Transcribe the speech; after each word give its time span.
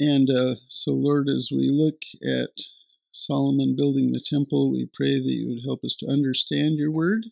And 0.00 0.30
uh, 0.30 0.54
so, 0.66 0.92
Lord, 0.92 1.28
as 1.28 1.50
we 1.52 1.68
look 1.68 2.00
at 2.24 2.62
Solomon 3.12 3.76
building 3.76 4.12
the 4.12 4.24
temple, 4.24 4.72
we 4.72 4.88
pray 4.90 5.20
that 5.20 5.30
you 5.30 5.46
would 5.48 5.62
help 5.62 5.84
us 5.84 5.94
to 5.96 6.06
understand 6.06 6.78
your 6.78 6.90
word, 6.90 7.26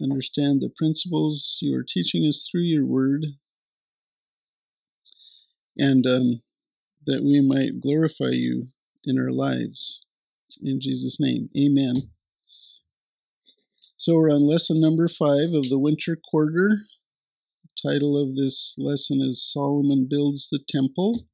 understand 0.00 0.60
the 0.60 0.70
principles 0.74 1.58
you 1.60 1.76
are 1.76 1.84
teaching 1.86 2.22
us 2.22 2.48
through 2.48 2.62
your 2.62 2.86
word, 2.86 3.26
and 5.76 6.06
um, 6.06 6.42
that 7.04 7.24
we 7.24 7.40
might 7.40 7.80
glorify 7.80 8.30
you 8.30 8.68
in 9.04 9.18
our 9.18 9.32
lives. 9.32 10.04
In 10.62 10.80
Jesus' 10.80 11.18
name, 11.18 11.48
amen. 11.58 12.10
So 13.96 14.14
we're 14.14 14.30
on 14.30 14.46
lesson 14.46 14.80
number 14.80 15.08
five 15.08 15.52
of 15.52 15.68
the 15.68 15.80
winter 15.80 16.16
quarter. 16.30 16.82
Title 17.84 18.16
of 18.16 18.36
this 18.36 18.76
lesson 18.78 19.20
is 19.20 19.42
Solomon 19.42 20.06
Builds 20.08 20.48
the 20.48 20.60
Temple. 20.68 21.26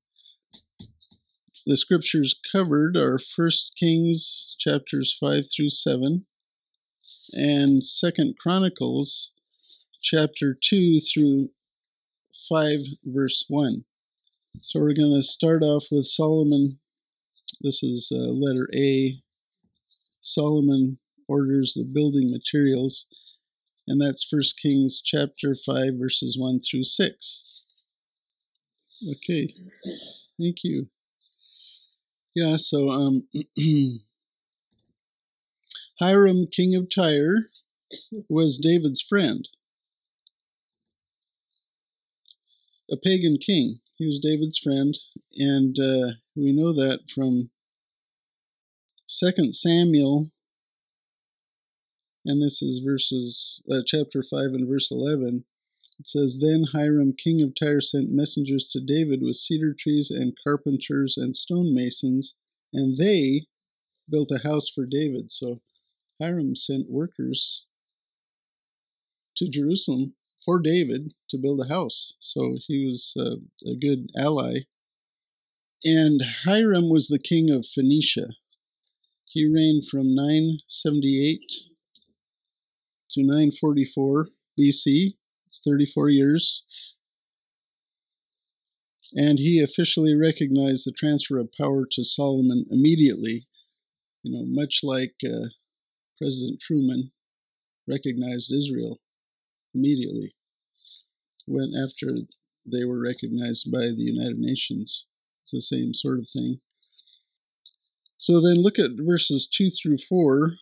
The 1.67 1.77
scriptures 1.77 2.35
covered 2.51 2.97
are 2.97 3.19
1 3.37 3.51
Kings 3.79 4.57
chapters 4.59 5.15
5 5.21 5.45
through 5.55 5.69
7 5.69 6.25
and 7.35 7.83
2nd 7.83 8.39
Chronicles 8.41 9.33
chapter 10.01 10.57
2 10.59 11.01
through 11.01 11.51
5 12.49 12.79
verse 13.05 13.45
1. 13.49 13.85
So 14.63 14.81
we're 14.81 14.95
going 14.95 15.15
to 15.15 15.23
start 15.23 15.63
off 15.63 15.89
with 15.91 16.07
Solomon. 16.07 16.79
This 17.61 17.83
is 17.83 18.11
uh, 18.11 18.33
letter 18.33 18.69
A. 18.75 19.21
Solomon 20.23 20.99
orders 21.29 21.75
the 21.75 21.85
building 21.85 22.31
materials, 22.31 23.05
and 23.89 24.01
that's 24.01 24.23
First 24.23 24.61
Kings 24.61 25.01
chapter 25.03 25.55
5, 25.55 25.95
verses 25.99 26.37
1 26.39 26.61
through 26.61 26.85
6. 26.85 27.63
Okay, 29.11 29.55
thank 30.39 30.59
you. 30.63 30.89
Yeah, 32.35 32.57
so 32.57 32.89
um, 32.91 33.29
Hiram, 36.01 36.47
king 36.53 36.77
of 36.77 36.89
Tyre, 36.95 37.51
was 38.29 38.59
David's 38.59 39.01
friend. 39.01 39.49
A 42.91 42.97
pagan 42.97 43.39
king. 43.39 43.81
He 43.97 44.07
was 44.07 44.21
David's 44.21 44.59
friend, 44.59 44.97
and 45.37 45.77
uh, 45.79 46.13
we 46.37 46.53
know 46.53 46.73
that 46.73 47.11
from 47.13 47.51
Second 49.07 49.55
Samuel, 49.55 50.31
and 52.29 52.43
this 52.43 52.63
is 52.63 52.83
verses 52.85 53.63
uh, 53.73 53.81
chapter 53.87 54.23
five 54.23 54.53
and 54.53 54.69
verse 54.69 54.91
eleven. 54.91 55.45
It 55.99 56.07
says, 56.07 56.39
Then 56.39 56.65
Hiram, 56.73 57.15
king 57.17 57.43
of 57.43 57.55
Tyre, 57.59 57.81
sent 57.81 58.11
messengers 58.11 58.69
to 58.69 58.81
David 58.81 59.21
with 59.21 59.37
cedar 59.37 59.75
trees 59.77 60.11
and 60.11 60.39
carpenters 60.45 61.17
and 61.17 61.35
stonemasons, 61.35 62.35
and 62.73 62.97
they 62.97 63.47
built 64.09 64.31
a 64.31 64.47
house 64.47 64.69
for 64.69 64.87
David. 64.87 65.33
So 65.33 65.61
Hiram 66.21 66.55
sent 66.55 66.91
workers 66.91 67.67
to 69.37 69.49
Jerusalem 69.49 70.15
for 70.45 70.61
David 70.61 71.15
to 71.31 71.39
build 71.39 71.61
a 71.65 71.73
house. 71.73 72.15
So 72.21 72.59
he 72.67 72.87
was 72.87 73.15
uh, 73.19 73.37
a 73.69 73.75
good 73.75 74.07
ally. 74.17 74.61
And 75.85 76.21
Hiram 76.45 76.91
was 76.91 77.09
the 77.09 77.19
king 77.19 77.51
of 77.51 77.67
Phoenicia. 77.67 78.31
He 79.25 79.45
reigned 79.45 79.87
from 79.87 80.15
978 80.15 81.41
to 83.11 83.23
944 83.23 84.29
BC. 84.59 85.15
It's 85.47 85.61
34 85.65 86.11
years. 86.11 86.65
And 89.15 89.39
he 89.39 89.63
officially 89.63 90.15
recognized 90.15 90.87
the 90.87 90.93
transfer 90.93 91.39
of 91.39 91.53
power 91.59 91.87
to 91.93 92.05
Solomon 92.05 92.67
immediately. 92.71 93.47
You 94.23 94.33
know, 94.33 94.43
much 94.45 94.81
like 94.83 95.15
uh, 95.25 95.49
President 96.21 96.61
Truman 96.61 97.13
recognized 97.89 98.53
Israel 98.53 99.01
immediately 99.75 100.35
when 101.47 101.73
after 101.75 102.19
they 102.71 102.85
were 102.85 103.01
recognized 103.01 103.73
by 103.73 103.87
the 103.87 104.05
United 104.05 104.37
Nations. 104.37 105.07
It's 105.41 105.53
the 105.53 105.63
same 105.63 105.95
sort 105.95 106.19
of 106.19 106.29
thing. 106.29 106.61
So 108.19 108.41
then 108.41 108.63
look 108.63 108.79
at 108.79 108.91
verses 108.99 109.49
2 109.51 109.71
through 109.71 109.99
4. 109.99 110.53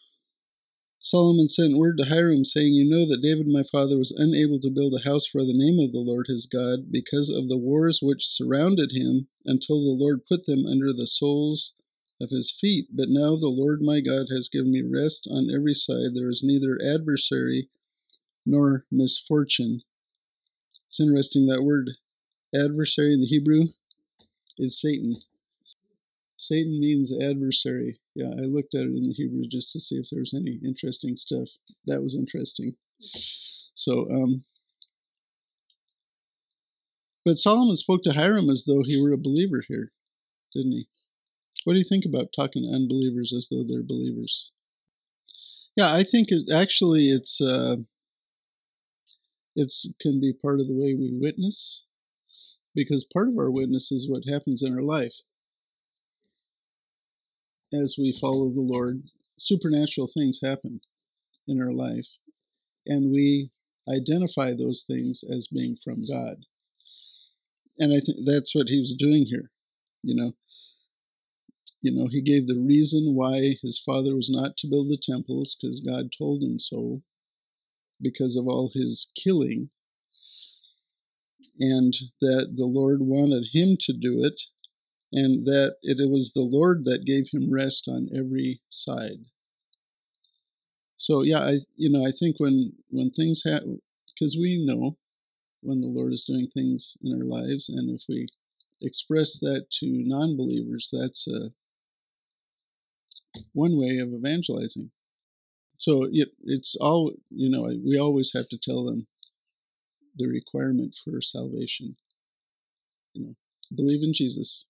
Solomon 1.06 1.48
sent 1.48 1.78
word 1.78 1.98
to 1.98 2.06
Hiram, 2.06 2.44
saying, 2.44 2.72
You 2.72 2.84
know 2.84 3.06
that 3.06 3.22
David 3.22 3.46
my 3.46 3.62
father 3.62 3.96
was 3.96 4.10
unable 4.10 4.58
to 4.58 4.72
build 4.74 4.92
a 4.92 5.08
house 5.08 5.24
for 5.24 5.42
the 5.42 5.54
name 5.54 5.78
of 5.78 5.92
the 5.92 6.00
Lord 6.00 6.26
his 6.26 6.46
God 6.46 6.90
because 6.90 7.28
of 7.28 7.46
the 7.46 7.56
wars 7.56 8.00
which 8.02 8.26
surrounded 8.26 8.90
him 8.90 9.28
until 9.44 9.80
the 9.80 9.94
Lord 9.96 10.26
put 10.26 10.46
them 10.46 10.66
under 10.66 10.92
the 10.92 11.06
soles 11.06 11.74
of 12.20 12.30
his 12.30 12.50
feet. 12.50 12.88
But 12.92 13.06
now 13.08 13.36
the 13.36 13.46
Lord 13.46 13.82
my 13.82 14.00
God 14.00 14.26
has 14.32 14.48
given 14.48 14.72
me 14.72 14.82
rest 14.82 15.28
on 15.30 15.48
every 15.48 15.74
side. 15.74 16.16
There 16.16 16.28
is 16.28 16.42
neither 16.42 16.76
adversary 16.84 17.68
nor 18.44 18.84
misfortune. 18.90 19.82
It's 20.86 20.98
interesting 20.98 21.46
that 21.46 21.62
word 21.62 21.90
adversary 22.52 23.14
in 23.14 23.20
the 23.20 23.28
Hebrew 23.28 23.66
is 24.58 24.80
Satan. 24.80 25.22
Satan 26.36 26.80
means 26.80 27.16
adversary. 27.16 28.00
Yeah, 28.16 28.30
I 28.30 28.46
looked 28.46 28.74
at 28.74 28.80
it 28.80 28.96
in 28.96 29.08
the 29.08 29.14
Hebrew 29.14 29.42
just 29.46 29.72
to 29.72 29.80
see 29.80 29.96
if 29.96 30.08
there 30.10 30.20
was 30.20 30.32
any 30.32 30.58
interesting 30.64 31.16
stuff. 31.16 31.50
That 31.86 32.02
was 32.02 32.14
interesting. 32.14 32.76
So, 33.74 34.10
um, 34.10 34.44
but 37.26 37.36
Solomon 37.36 37.76
spoke 37.76 38.00
to 38.02 38.14
Hiram 38.14 38.48
as 38.48 38.64
though 38.64 38.82
he 38.82 38.98
were 38.98 39.12
a 39.12 39.18
believer 39.18 39.62
here, 39.68 39.92
didn't 40.54 40.72
he? 40.72 40.88
What 41.64 41.74
do 41.74 41.78
you 41.78 41.84
think 41.84 42.06
about 42.06 42.32
talking 42.34 42.62
to 42.62 42.74
unbelievers 42.74 43.34
as 43.36 43.48
though 43.50 43.62
they're 43.62 43.82
believers? 43.82 44.50
Yeah, 45.76 45.92
I 45.92 46.02
think 46.02 46.28
it 46.30 46.50
actually 46.50 47.10
it's 47.10 47.38
uh, 47.38 47.76
it's 49.54 49.86
can 50.00 50.22
be 50.22 50.32
part 50.32 50.58
of 50.60 50.68
the 50.68 50.74
way 50.74 50.94
we 50.94 51.10
witness 51.12 51.84
because 52.74 53.04
part 53.04 53.28
of 53.28 53.36
our 53.36 53.50
witness 53.50 53.92
is 53.92 54.08
what 54.08 54.22
happens 54.26 54.62
in 54.62 54.72
our 54.72 54.82
life 54.82 55.20
as 57.76 57.96
we 57.98 58.12
follow 58.20 58.50
the 58.50 58.60
Lord. 58.60 59.02
Supernatural 59.38 60.08
things 60.08 60.40
happen 60.42 60.80
in 61.46 61.60
our 61.60 61.72
life, 61.72 62.08
and 62.86 63.12
we 63.12 63.50
identify 63.88 64.52
those 64.52 64.84
things 64.86 65.22
as 65.22 65.46
being 65.46 65.76
from 65.84 66.06
God. 66.10 66.36
And 67.78 67.92
I 67.92 68.00
think 68.00 68.20
that's 68.24 68.54
what 68.54 68.68
he 68.68 68.78
was 68.78 68.94
doing 68.98 69.26
here. 69.26 69.50
You 70.02 70.14
know, 70.16 70.32
you 71.82 71.92
know, 71.92 72.08
he 72.10 72.22
gave 72.22 72.46
the 72.46 72.58
reason 72.58 73.14
why 73.14 73.56
his 73.62 73.78
father 73.78 74.16
was 74.16 74.30
not 74.30 74.56
to 74.58 74.66
build 74.66 74.88
the 74.88 74.98
temples 75.00 75.56
because 75.60 75.80
God 75.80 76.10
told 76.16 76.42
him 76.42 76.58
so 76.58 77.02
because 78.00 78.36
of 78.36 78.46
all 78.46 78.70
his 78.74 79.08
killing, 79.14 79.70
and 81.58 81.94
that 82.20 82.54
the 82.56 82.66
Lord 82.66 83.00
wanted 83.02 83.48
him 83.52 83.76
to 83.80 83.92
do 83.92 84.24
it, 84.24 84.40
and 85.12 85.46
that 85.46 85.76
it 85.82 86.10
was 86.10 86.32
the 86.32 86.42
Lord 86.42 86.84
that 86.84 87.04
gave 87.04 87.28
him 87.32 87.52
rest 87.52 87.88
on 87.88 88.08
every 88.14 88.60
side. 88.68 89.26
So 90.96 91.22
yeah, 91.22 91.40
I 91.40 91.58
you 91.76 91.90
know 91.90 92.06
I 92.06 92.10
think 92.10 92.36
when 92.38 92.72
when 92.88 93.10
things 93.10 93.42
happen, 93.44 93.80
because 94.08 94.36
we 94.36 94.64
know 94.64 94.96
when 95.60 95.80
the 95.80 95.88
Lord 95.88 96.12
is 96.12 96.24
doing 96.24 96.46
things 96.46 96.96
in 97.02 97.12
our 97.12 97.24
lives, 97.24 97.68
and 97.68 97.90
if 97.90 98.04
we 98.08 98.26
express 98.82 99.38
that 99.38 99.66
to 99.70 99.86
non-believers, 99.86 100.90
that's 100.92 101.26
a 101.28 101.50
one 103.52 103.78
way 103.78 103.98
of 103.98 104.12
evangelizing. 104.12 104.90
So 105.78 106.08
it, 106.10 106.30
it's 106.44 106.74
all 106.76 107.12
you 107.30 107.50
know 107.50 107.70
we 107.84 107.98
always 107.98 108.32
have 108.34 108.48
to 108.48 108.58
tell 108.58 108.84
them 108.84 109.06
the 110.16 110.26
requirement 110.26 110.96
for 111.04 111.20
salvation. 111.20 111.96
You 113.12 113.26
know 113.26 113.34
believe 113.74 114.00
in 114.00 114.14
jesus 114.14 114.66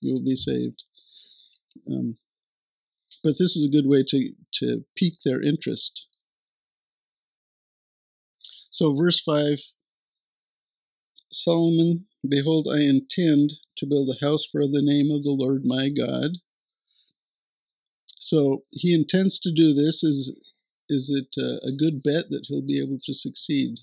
you 0.00 0.12
will 0.12 0.24
be 0.24 0.36
saved 0.36 0.82
um, 1.90 2.16
but 3.22 3.34
this 3.38 3.56
is 3.56 3.64
a 3.64 3.70
good 3.70 3.86
way 3.86 4.02
to 4.06 4.32
to 4.52 4.84
pique 4.96 5.18
their 5.24 5.42
interest 5.42 6.06
so 8.70 8.94
verse 8.94 9.20
5 9.20 9.58
solomon 11.30 12.06
behold 12.28 12.66
i 12.72 12.80
intend 12.80 13.52
to 13.76 13.86
build 13.86 14.08
a 14.10 14.24
house 14.24 14.44
for 14.44 14.62
the 14.62 14.82
name 14.82 15.10
of 15.10 15.22
the 15.22 15.32
lord 15.32 15.62
my 15.64 15.88
god 15.88 16.32
so 18.20 18.64
he 18.70 18.94
intends 18.94 19.38
to 19.40 19.50
do 19.50 19.72
this. 19.74 20.04
Is 20.04 20.36
is 20.88 21.10
it 21.10 21.34
a 21.38 21.72
good 21.72 22.02
bet 22.02 22.28
that 22.30 22.46
he'll 22.46 22.62
be 22.62 22.78
able 22.78 22.98
to 23.02 23.14
succeed? 23.14 23.80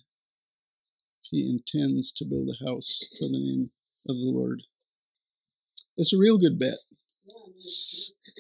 He 1.22 1.50
intends 1.50 2.12
to 2.14 2.26
build 2.26 2.50
a 2.50 2.66
house 2.66 3.04
for 3.18 3.28
the 3.28 3.40
name 3.40 3.72
of 4.08 4.16
the 4.18 4.30
Lord. 4.30 4.64
It's 5.98 6.14
a 6.14 6.18
real 6.18 6.38
good 6.38 6.60
bet. 6.60 6.78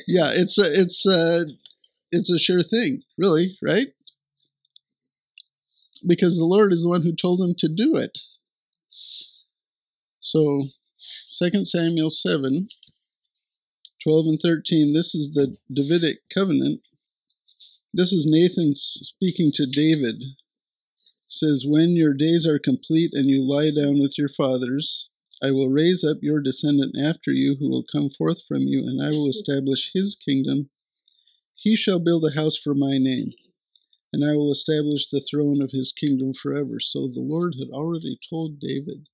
Yeah, 0.07 0.31
it's 0.33 0.57
a 0.57 0.63
it's 0.63 1.05
a 1.05 1.45
it's 2.11 2.31
a 2.31 2.39
sure 2.39 2.61
thing, 2.61 3.01
really, 3.17 3.57
right? 3.61 3.87
Because 6.05 6.37
the 6.37 6.45
Lord 6.45 6.71
is 6.71 6.83
the 6.83 6.89
one 6.89 7.01
who 7.01 7.15
told 7.15 7.41
him 7.41 7.55
to 7.57 7.67
do 7.67 7.95
it. 7.97 8.17
So 10.19 10.67
2 11.39 11.65
Samuel 11.65 12.09
7 12.09 12.67
12 14.03 14.25
and 14.27 14.39
13. 14.39 14.93
This 14.93 15.13
is 15.13 15.33
the 15.33 15.57
Davidic 15.71 16.19
covenant. 16.33 16.81
This 17.93 18.13
is 18.13 18.25
Nathan 18.29 18.73
speaking 18.73 19.51
to 19.55 19.65
David. 19.65 20.21
He 20.21 20.35
says, 21.27 21.65
When 21.67 21.97
your 21.97 22.13
days 22.13 22.47
are 22.47 22.59
complete 22.59 23.11
and 23.13 23.25
you 23.25 23.41
lie 23.41 23.71
down 23.71 23.99
with 23.99 24.17
your 24.17 24.29
fathers, 24.29 25.09
I 25.43 25.51
will 25.51 25.69
raise 25.69 26.03
up 26.03 26.17
your 26.21 26.39
descendant 26.39 26.97
after 26.97 27.31
you 27.31 27.57
who 27.59 27.69
will 27.69 27.83
come 27.83 28.09
forth 28.09 28.43
from 28.45 28.61
you, 28.61 28.79
and 28.79 29.01
I 29.01 29.11
will 29.11 29.29
establish 29.29 29.91
his 29.93 30.15
kingdom. 30.15 30.69
He 31.55 31.75
shall 31.75 31.99
build 31.99 32.25
a 32.25 32.39
house 32.39 32.57
for 32.57 32.73
my 32.73 32.97
name, 32.97 33.33
and 34.11 34.23
I 34.23 34.33
will 34.35 34.51
establish 34.51 35.07
the 35.07 35.19
throne 35.19 35.61
of 35.61 35.71
his 35.71 35.91
kingdom 35.91 36.33
forever. 36.33 36.79
So 36.79 37.07
the 37.07 37.21
Lord 37.21 37.55
had 37.59 37.69
already 37.69 38.19
told 38.29 38.59
David 38.59 39.07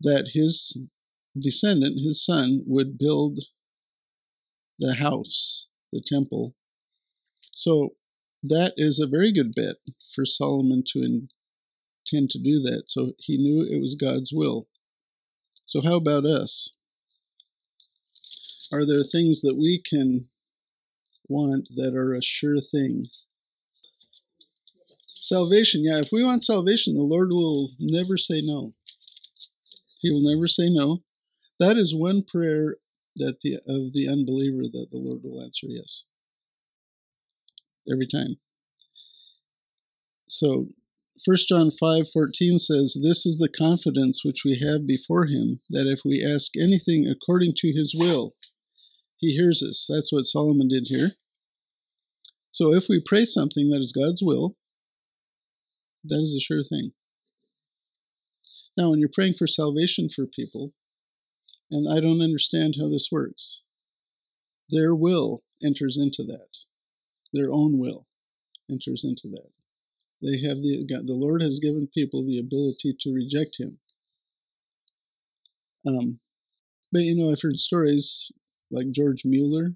that 0.00 0.30
his 0.34 0.76
descendant, 1.38 2.00
his 2.02 2.24
son, 2.24 2.62
would 2.66 2.98
build 2.98 3.40
the 4.78 4.96
house, 4.96 5.68
the 5.92 6.02
temple. 6.04 6.54
So 7.52 7.90
that 8.42 8.74
is 8.76 8.98
a 8.98 9.06
very 9.06 9.32
good 9.32 9.54
bet 9.54 9.76
for 10.14 10.24
Solomon 10.24 10.82
to 10.88 11.00
intend 11.00 12.30
to 12.30 12.38
do 12.38 12.60
that. 12.60 12.84
So 12.88 13.12
he 13.18 13.36
knew 13.36 13.62
it 13.62 13.80
was 13.80 13.94
God's 13.94 14.32
will. 14.32 14.66
So, 15.72 15.80
how 15.80 15.94
about 15.94 16.26
us? 16.26 16.74
Are 18.70 18.84
there 18.84 19.02
things 19.02 19.40
that 19.40 19.56
we 19.56 19.80
can 19.82 20.28
want 21.30 21.66
that 21.76 21.94
are 21.94 22.12
a 22.12 22.20
sure 22.20 22.60
thing? 22.60 23.06
Salvation, 25.14 25.82
yeah, 25.82 25.98
if 25.98 26.10
we 26.12 26.22
want 26.22 26.44
salvation, 26.44 26.94
the 26.94 27.02
Lord 27.02 27.30
will 27.32 27.70
never 27.80 28.18
say 28.18 28.42
no. 28.44 28.74
He 30.00 30.10
will 30.10 30.20
never 30.20 30.46
say 30.46 30.68
no. 30.68 31.04
That 31.58 31.78
is 31.78 31.94
one 31.94 32.22
prayer 32.22 32.76
that 33.16 33.40
the 33.40 33.54
of 33.66 33.94
the 33.94 34.10
unbeliever 34.10 34.64
that 34.64 34.88
the 34.90 34.98
Lord 34.98 35.22
will 35.24 35.42
answer 35.42 35.68
yes. 35.70 36.04
Every 37.90 38.06
time. 38.06 38.36
So 40.28 40.66
1 41.24 41.36
John 41.48 41.70
5:14 41.70 42.58
says, 42.58 42.94
"This 43.00 43.24
is 43.24 43.38
the 43.38 43.48
confidence 43.48 44.24
which 44.24 44.44
we 44.44 44.58
have 44.58 44.86
before 44.86 45.26
him, 45.26 45.60
that 45.70 45.86
if 45.86 46.04
we 46.04 46.22
ask 46.22 46.56
anything 46.56 47.06
according 47.06 47.54
to 47.58 47.72
his 47.72 47.94
will, 47.94 48.34
he 49.18 49.32
hears 49.32 49.62
us." 49.62 49.86
That's 49.88 50.10
what 50.10 50.26
Solomon 50.26 50.66
did 50.66 50.88
here. 50.88 51.16
So 52.50 52.74
if 52.74 52.88
we 52.88 53.00
pray 53.00 53.24
something 53.24 53.70
that 53.70 53.80
is 53.80 53.92
God's 53.92 54.20
will, 54.20 54.56
that 56.02 56.20
is 56.20 56.34
a 56.34 56.40
sure 56.40 56.64
thing. 56.64 56.92
Now, 58.76 58.90
when 58.90 58.98
you're 58.98 59.08
praying 59.08 59.34
for 59.34 59.46
salvation 59.46 60.08
for 60.08 60.26
people, 60.26 60.74
and 61.70 61.88
I 61.88 62.00
don't 62.00 62.20
understand 62.20 62.76
how 62.76 62.88
this 62.88 63.12
works. 63.12 63.62
Their 64.68 64.94
will 64.94 65.44
enters 65.62 65.96
into 65.96 66.24
that. 66.24 66.48
Their 67.32 67.52
own 67.52 67.78
will 67.78 68.08
enters 68.70 69.04
into 69.04 69.28
that. 69.28 69.52
They 70.22 70.40
have 70.46 70.62
the 70.62 70.84
the 70.86 71.18
Lord 71.18 71.42
has 71.42 71.58
given 71.58 71.88
people 71.92 72.24
the 72.24 72.38
ability 72.38 72.96
to 73.00 73.12
reject 73.12 73.58
Him. 73.58 73.78
Um, 75.86 76.20
but 76.92 77.02
you 77.02 77.16
know, 77.16 77.32
I've 77.32 77.42
heard 77.42 77.58
stories 77.58 78.30
like 78.70 78.92
George 78.92 79.22
Mueller 79.24 79.74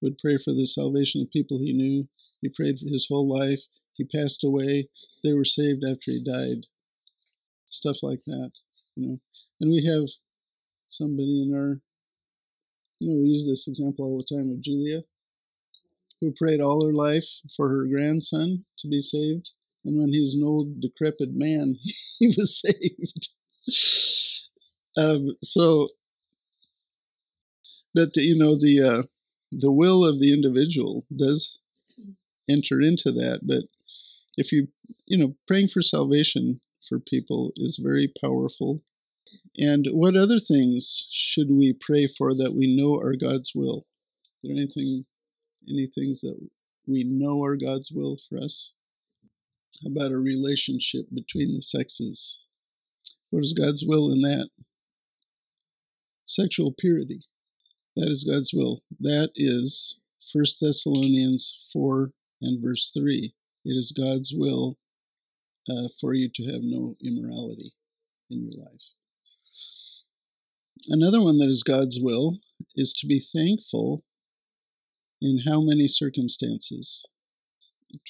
would 0.00 0.18
pray 0.18 0.38
for 0.38 0.52
the 0.52 0.66
salvation 0.66 1.20
of 1.20 1.30
people 1.30 1.58
he 1.58 1.72
knew. 1.72 2.08
He 2.40 2.48
prayed 2.48 2.78
for 2.78 2.88
his 2.88 3.06
whole 3.08 3.28
life. 3.28 3.60
He 3.94 4.04
passed 4.04 4.42
away. 4.42 4.88
They 5.22 5.32
were 5.32 5.44
saved 5.44 5.84
after 5.84 6.10
he 6.10 6.22
died. 6.22 6.66
Stuff 7.70 7.98
like 8.02 8.22
that, 8.26 8.50
you 8.96 9.06
know. 9.06 9.16
And 9.60 9.70
we 9.70 9.86
have 9.86 10.08
somebody 10.88 11.42
in 11.42 11.54
our, 11.54 11.80
you 12.98 13.10
know, 13.10 13.18
we 13.18 13.28
use 13.28 13.46
this 13.46 13.68
example 13.68 14.04
all 14.04 14.18
the 14.18 14.34
time 14.36 14.50
of 14.50 14.60
Julia, 14.60 15.02
who 16.20 16.32
prayed 16.32 16.60
all 16.60 16.84
her 16.84 16.92
life 16.92 17.26
for 17.56 17.68
her 17.68 17.84
grandson 17.84 18.64
to 18.78 18.88
be 18.88 19.00
saved. 19.00 19.52
And 19.84 19.98
when 19.98 20.12
he 20.12 20.20
was 20.20 20.34
an 20.34 20.44
old, 20.44 20.80
decrepit 20.80 21.30
man, 21.32 21.76
he 22.18 22.28
was 22.28 22.60
saved. 22.60 23.28
um, 24.96 25.28
so, 25.42 25.88
but 27.94 28.14
the, 28.14 28.22
you 28.22 28.36
know 28.36 28.56
the 28.58 28.82
uh, 28.82 29.02
the 29.50 29.72
will 29.72 30.04
of 30.04 30.20
the 30.20 30.32
individual 30.32 31.04
does 31.14 31.58
enter 32.48 32.80
into 32.80 33.12
that. 33.12 33.40
But 33.42 33.64
if 34.36 34.52
you 34.52 34.68
you 35.06 35.18
know 35.18 35.36
praying 35.46 35.68
for 35.68 35.82
salvation 35.82 36.60
for 36.88 36.98
people 36.98 37.52
is 37.56 37.78
very 37.82 38.12
powerful 38.20 38.82
and 39.58 39.86
what 39.92 40.16
other 40.16 40.38
things 40.38 41.06
should 41.10 41.50
we 41.50 41.72
pray 41.72 42.06
for 42.06 42.34
that 42.34 42.54
we 42.54 42.74
know 42.74 42.96
are 42.96 43.16
God's 43.16 43.52
will? 43.54 43.86
Is 44.24 44.30
there 44.42 44.52
anything, 44.52 45.04
any 45.68 45.86
things 45.86 46.20
that 46.22 46.36
we 46.86 47.04
know 47.04 47.44
are 47.44 47.56
God's 47.56 47.90
will 47.90 48.18
for 48.28 48.38
us? 48.38 48.72
About 49.84 50.12
a 50.12 50.18
relationship 50.18 51.06
between 51.12 51.54
the 51.54 51.62
sexes? 51.62 52.40
What 53.30 53.42
is 53.42 53.52
God's 53.52 53.84
will 53.86 54.12
in 54.12 54.20
that? 54.20 54.48
Sexual 56.24 56.74
purity. 56.78 57.22
That 57.96 58.08
is 58.08 58.24
God's 58.24 58.52
will. 58.52 58.82
That 59.00 59.30
is 59.34 60.00
1 60.32 60.44
Thessalonians 60.60 61.58
4 61.72 62.12
and 62.40 62.62
verse 62.62 62.90
3. 62.94 63.34
It 63.64 63.70
is 63.70 63.92
God's 63.92 64.32
will 64.34 64.78
uh, 65.68 65.88
for 66.00 66.14
you 66.14 66.28
to 66.34 66.44
have 66.46 66.62
no 66.62 66.96
immorality 67.04 67.72
in 68.30 68.44
your 68.44 68.64
life. 68.64 68.82
Another 70.88 71.22
one 71.22 71.38
that 71.38 71.48
is 71.48 71.62
God's 71.62 71.98
will 72.00 72.38
is 72.74 72.92
to 72.94 73.06
be 73.06 73.20
thankful 73.20 74.04
in 75.20 75.40
how 75.46 75.60
many 75.60 75.86
circumstances? 75.86 77.04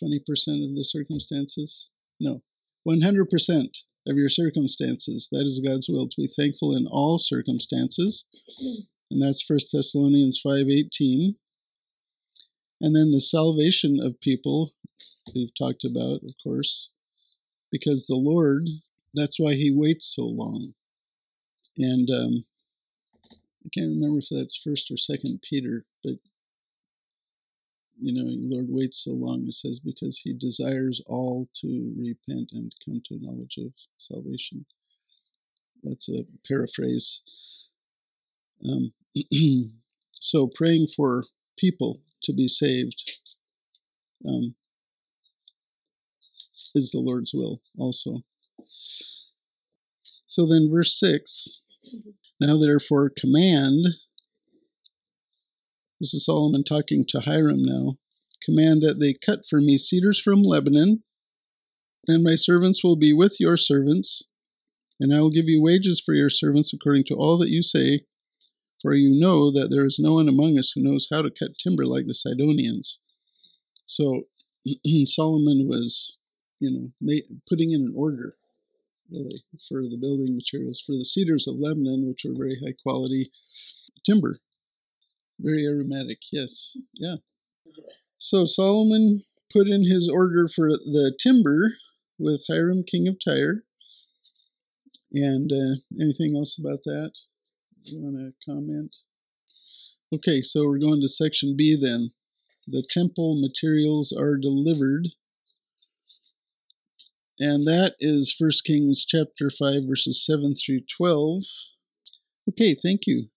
20% 0.02 0.18
of 0.64 0.76
the 0.76 0.84
circumstances? 0.84 1.88
No, 2.20 2.42
100% 2.88 3.66
of 4.06 4.16
your 4.16 4.28
circumstances. 4.28 5.28
That 5.30 5.46
is 5.46 5.60
God's 5.60 5.88
will 5.88 6.08
to 6.08 6.20
be 6.20 6.26
thankful 6.26 6.74
in 6.76 6.86
all 6.86 7.18
circumstances. 7.18 8.24
And 9.10 9.20
that's 9.20 9.48
1 9.48 9.58
Thessalonians 9.72 10.40
5:18. 10.40 11.36
And 12.80 12.96
then 12.96 13.12
the 13.12 13.20
salvation 13.20 14.00
of 14.00 14.20
people 14.20 14.74
we've 15.34 15.54
talked 15.54 15.84
about, 15.84 16.22
of 16.24 16.34
course, 16.42 16.90
because 17.70 18.06
the 18.06 18.16
Lord, 18.16 18.68
that's 19.14 19.38
why 19.38 19.54
he 19.54 19.70
waits 19.70 20.12
so 20.14 20.24
long. 20.26 20.74
And 21.78 22.10
um, 22.10 22.44
I 23.64 23.68
can't 23.72 23.94
remember 23.94 24.18
if 24.18 24.28
that's 24.30 24.56
first 24.56 24.90
or 24.90 24.96
second 24.96 25.42
Peter, 25.48 25.84
but 26.02 26.16
you 28.00 28.12
know, 28.14 28.56
Lord 28.56 28.66
waits 28.68 29.04
so 29.04 29.12
long, 29.12 29.44
it 29.48 29.54
says, 29.54 29.78
because 29.78 30.18
he 30.18 30.32
desires 30.32 31.00
all 31.06 31.48
to 31.56 31.94
repent 31.96 32.50
and 32.52 32.72
come 32.84 33.00
to 33.06 33.14
a 33.14 33.18
knowledge 33.20 33.58
of 33.58 33.72
salvation. 33.98 34.66
That's 35.82 36.08
a 36.08 36.24
paraphrase. 36.46 37.22
Um, 38.68 38.92
so 40.20 40.48
praying 40.54 40.88
for 40.94 41.24
people 41.58 42.00
to 42.22 42.32
be 42.32 42.48
saved 42.48 43.18
um, 44.26 44.54
is 46.74 46.90
the 46.90 47.00
Lord's 47.00 47.34
will 47.34 47.60
also. 47.76 48.22
So 50.26 50.46
then, 50.46 50.70
verse 50.70 50.98
6 50.98 51.62
now, 52.42 52.58
therefore, 52.58 53.08
command. 53.08 53.86
This 56.02 56.14
is 56.14 56.24
Solomon 56.24 56.64
talking 56.64 57.04
to 57.10 57.20
Hiram 57.20 57.62
now. 57.62 57.96
Command 58.44 58.82
that 58.82 58.98
they 58.98 59.14
cut 59.14 59.46
for 59.48 59.60
me 59.60 59.78
cedars 59.78 60.18
from 60.18 60.42
Lebanon, 60.42 61.04
and 62.08 62.24
my 62.24 62.34
servants 62.34 62.82
will 62.82 62.96
be 62.96 63.12
with 63.12 63.36
your 63.38 63.56
servants, 63.56 64.24
and 64.98 65.14
I 65.14 65.20
will 65.20 65.30
give 65.30 65.44
you 65.46 65.62
wages 65.62 66.02
for 66.04 66.12
your 66.12 66.28
servants 66.28 66.72
according 66.72 67.04
to 67.04 67.14
all 67.14 67.38
that 67.38 67.50
you 67.50 67.62
say, 67.62 68.00
for 68.82 68.94
you 68.94 69.16
know 69.16 69.52
that 69.52 69.68
there 69.70 69.86
is 69.86 70.00
no 70.00 70.14
one 70.14 70.28
among 70.28 70.58
us 70.58 70.72
who 70.74 70.82
knows 70.82 71.06
how 71.08 71.22
to 71.22 71.30
cut 71.30 71.52
timber 71.62 71.86
like 71.86 72.08
the 72.08 72.16
Sidonians. 72.16 72.98
So 73.86 74.22
Solomon 75.04 75.68
was, 75.68 76.18
you 76.58 76.92
know, 77.00 77.20
putting 77.48 77.70
in 77.70 77.82
an 77.82 77.94
order 77.96 78.34
really, 79.08 79.44
for 79.68 79.82
the 79.82 79.98
building 79.98 80.34
materials, 80.34 80.82
for 80.84 80.96
the 80.96 81.04
cedars 81.04 81.46
of 81.46 81.60
Lebanon, 81.60 82.08
which 82.08 82.24
were 82.24 82.34
very 82.36 82.56
high 82.56 82.74
quality 82.82 83.30
timber. 84.04 84.40
Very 85.42 85.66
aromatic, 85.66 86.18
yes, 86.32 86.76
yeah. 86.94 87.16
So 88.18 88.44
Solomon 88.44 89.24
put 89.52 89.66
in 89.66 89.90
his 89.90 90.08
order 90.08 90.46
for 90.48 90.70
the 90.70 91.12
timber 91.18 91.74
with 92.18 92.44
Hiram, 92.48 92.84
king 92.86 93.08
of 93.08 93.16
Tyre. 93.22 93.64
And 95.12 95.50
uh, 95.52 95.76
anything 96.00 96.36
else 96.36 96.56
about 96.58 96.84
that? 96.84 97.12
You 97.82 98.00
want 98.00 98.16
to 98.16 98.50
comment? 98.50 98.96
Okay, 100.14 100.42
so 100.42 100.64
we're 100.64 100.78
going 100.78 101.00
to 101.00 101.08
section 101.08 101.56
B 101.56 101.76
then. 101.80 102.12
The 102.66 102.84
temple 102.88 103.40
materials 103.40 104.12
are 104.12 104.38
delivered 104.38 105.08
and 107.42 107.66
that 107.66 107.96
is 107.98 108.36
1 108.38 108.50
Kings 108.64 109.04
chapter 109.04 109.50
5 109.50 109.82
verses 109.88 110.24
7 110.24 110.54
through 110.54 110.82
12. 110.96 111.42
Okay, 112.50 112.76
thank 112.80 113.00
you. 113.08 113.30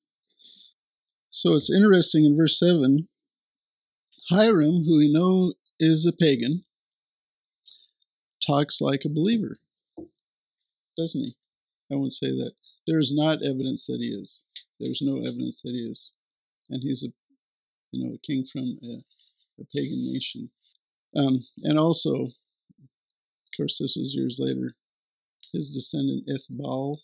So 1.36 1.54
it's 1.54 1.70
interesting 1.70 2.24
in 2.24 2.38
verse 2.38 2.58
7 2.58 3.10
Hiram, 4.30 4.86
who 4.86 5.00
we 5.00 5.12
know 5.12 5.56
is 5.82 6.06
a 6.06 6.13
pagan, 6.13 6.63
talks 8.48 8.80
like 8.80 9.04
a 9.04 9.10
believer, 9.10 9.58
doesn't 10.98 11.25
he? 11.25 11.36
I 11.92 11.98
won't 11.98 12.13
say 12.13 12.27
that. 12.27 12.54
There's 12.88 13.13
not 13.13 13.44
evidence 13.44 13.86
that 13.88 14.00
he 14.00 14.08
is. 14.08 14.46
There's 14.80 15.01
no 15.01 15.18
evidence 15.18 15.62
that 15.63 15.72
he 15.72 15.82
is. 15.82 16.13
And 16.70 16.82
he's 16.82 17.04
a, 17.04 17.08
you 17.92 18.08
know, 18.08 18.15
a 18.15 18.25
king 18.25 18.46
from 18.50 18.80
a, 18.82 19.01
a 19.60 19.65
pagan 19.75 20.10
nation. 20.10 20.50
Um, 21.18 21.46
and 21.63 21.77
also, 21.77 22.13
of 22.13 23.58
course, 23.58 23.77
this 23.77 23.98
was 24.00 24.15
years 24.15 24.38
later, 24.39 24.74
his 25.51 25.74
descendant 25.74 26.30
Ethbaal, 26.30 27.00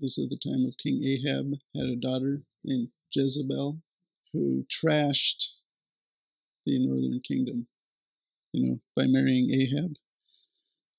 this 0.00 0.18
is 0.18 0.28
the 0.28 0.38
time 0.38 0.64
of 0.66 0.76
King 0.82 1.02
Ahab, 1.04 1.54
had 1.76 1.86
a 1.86 1.96
daughter 1.96 2.42
named 2.64 2.88
Jezebel 3.12 3.80
who 4.32 4.64
trashed 4.68 5.48
the 6.64 6.78
northern 6.86 7.20
kingdom, 7.26 7.66
you 8.52 8.66
know, 8.66 8.78
by 8.96 9.06
marrying 9.06 9.50
Ahab. 9.52 9.94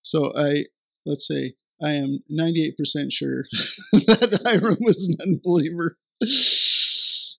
So 0.02 0.34
I, 0.36 0.66
let's 1.06 1.28
say, 1.28 1.54
I 1.82 1.92
am 1.92 2.24
98% 2.32 2.76
sure 3.12 3.46
that 3.94 4.42
Hiram 4.44 4.78
was 4.82 5.08
an 5.08 5.16
unbeliever. 5.26 5.98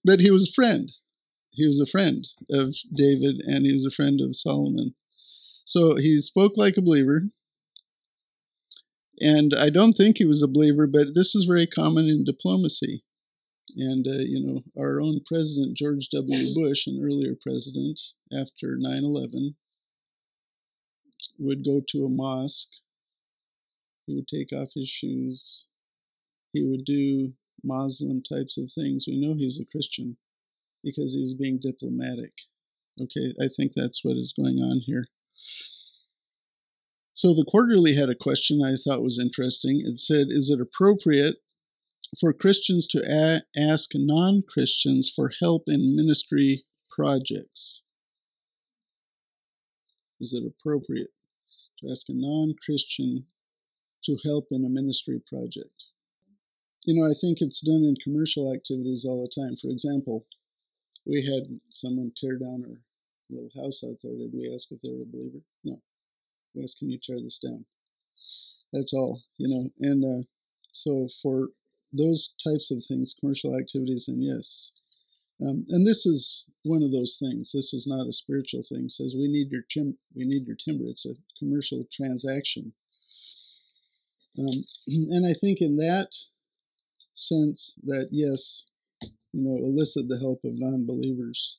But 0.02 0.20
he 0.20 0.30
was 0.30 0.48
a 0.48 0.52
friend. 0.52 0.90
He 1.52 1.66
was 1.66 1.80
a 1.80 1.86
friend 1.86 2.26
of 2.50 2.74
David 2.94 3.40
and 3.44 3.66
he 3.66 3.74
was 3.74 3.84
a 3.84 3.90
friend 3.90 4.20
of 4.20 4.36
Solomon. 4.36 4.94
So 5.64 5.96
he 5.96 6.18
spoke 6.18 6.52
like 6.56 6.76
a 6.76 6.82
believer. 6.82 7.24
And 9.20 9.52
I 9.54 9.68
don't 9.68 9.92
think 9.92 10.16
he 10.16 10.24
was 10.24 10.42
a 10.42 10.48
believer, 10.48 10.86
but 10.86 11.14
this 11.14 11.34
is 11.34 11.44
very 11.44 11.66
common 11.66 12.06
in 12.06 12.24
diplomacy. 12.24 13.04
And, 13.76 14.06
uh, 14.06 14.24
you 14.24 14.40
know, 14.40 14.62
our 14.80 15.00
own 15.00 15.20
president, 15.26 15.76
George 15.76 16.08
W. 16.08 16.54
Bush, 16.66 16.86
an 16.86 17.00
earlier 17.04 17.36
president 17.40 18.00
after 18.32 18.74
9 18.76 19.04
11, 19.04 19.56
would 21.38 21.64
go 21.64 21.80
to 21.88 22.04
a 22.04 22.08
mosque. 22.08 22.70
He 24.06 24.14
would 24.14 24.26
take 24.26 24.52
off 24.52 24.70
his 24.74 24.88
shoes. 24.88 25.66
He 26.52 26.64
would 26.64 26.84
do 26.84 27.34
Muslim 27.62 28.22
types 28.22 28.56
of 28.56 28.72
things. 28.72 29.04
We 29.06 29.20
know 29.20 29.34
he 29.36 29.44
was 29.44 29.60
a 29.60 29.70
Christian 29.70 30.16
because 30.82 31.14
he 31.14 31.20
was 31.20 31.34
being 31.34 31.60
diplomatic. 31.60 32.32
Okay, 33.00 33.34
I 33.40 33.48
think 33.48 33.72
that's 33.74 34.04
what 34.04 34.16
is 34.16 34.34
going 34.36 34.56
on 34.58 34.80
here. 34.86 35.06
So 37.20 37.34
the 37.34 37.44
quarterly 37.44 37.96
had 37.96 38.08
a 38.08 38.14
question 38.14 38.64
I 38.64 38.76
thought 38.76 39.02
was 39.02 39.18
interesting. 39.18 39.82
It 39.84 39.98
said, 39.98 40.28
Is 40.30 40.48
it 40.48 40.58
appropriate 40.58 41.34
for 42.18 42.32
Christians 42.32 42.86
to 42.86 43.02
a- 43.06 43.42
ask 43.60 43.90
non 43.92 44.40
Christians 44.40 45.12
for 45.14 45.30
help 45.38 45.64
in 45.66 45.94
ministry 45.94 46.64
projects? 46.88 47.82
Is 50.18 50.32
it 50.32 50.44
appropriate 50.46 51.10
to 51.80 51.90
ask 51.90 52.08
a 52.08 52.14
non 52.14 52.54
Christian 52.64 53.26
to 54.06 54.16
help 54.24 54.46
in 54.50 54.64
a 54.64 54.70
ministry 54.70 55.20
project? 55.20 55.90
You 56.86 56.98
know, 56.98 57.06
I 57.06 57.12
think 57.12 57.42
it's 57.42 57.60
done 57.60 57.84
in 57.84 57.96
commercial 58.02 58.50
activities 58.50 59.04
all 59.04 59.20
the 59.20 59.42
time. 59.42 59.56
For 59.60 59.68
example, 59.68 60.24
we 61.04 61.20
had 61.26 61.60
someone 61.68 62.12
tear 62.16 62.38
down 62.38 62.62
our 62.66 62.80
little 63.28 63.50
house 63.62 63.84
out 63.84 63.98
there. 64.02 64.16
Did 64.16 64.32
we 64.32 64.50
ask 64.54 64.72
if 64.72 64.80
they 64.80 64.88
were 64.88 65.02
a 65.02 65.12
believer? 65.12 65.44
No. 65.64 65.82
Asked, 66.62 66.78
can 66.78 66.90
you 66.90 66.98
tear 66.98 67.18
this 67.20 67.38
down? 67.38 67.64
That's 68.72 68.92
all, 68.92 69.22
you 69.38 69.48
know. 69.48 69.70
And 69.80 70.04
uh, 70.04 70.24
so 70.72 71.08
for 71.22 71.48
those 71.92 72.34
types 72.42 72.70
of 72.70 72.84
things, 72.84 73.14
commercial 73.18 73.58
activities, 73.58 74.06
then 74.06 74.20
yes. 74.20 74.72
Um, 75.42 75.64
and 75.68 75.86
this 75.86 76.06
is 76.06 76.44
one 76.62 76.82
of 76.82 76.92
those 76.92 77.16
things. 77.18 77.52
This 77.52 77.72
is 77.72 77.86
not 77.86 78.06
a 78.06 78.12
spiritual 78.12 78.62
thing. 78.62 78.84
It 78.84 78.92
says 78.92 79.14
we 79.16 79.28
need 79.28 79.50
your 79.50 79.62
tim- 79.62 79.98
we 80.14 80.24
need 80.24 80.46
your 80.46 80.56
timber. 80.56 80.84
It's 80.84 81.06
a 81.06 81.14
commercial 81.38 81.86
transaction. 81.92 82.74
Um, 84.38 84.64
and 84.86 85.26
I 85.26 85.34
think 85.34 85.60
in 85.60 85.76
that 85.76 86.10
sense 87.14 87.74
that 87.84 88.08
yes, 88.10 88.66
you 89.32 89.44
know, 89.44 89.56
elicit 89.56 90.08
the 90.08 90.18
help 90.18 90.40
of 90.44 90.52
non-believers. 90.54 91.58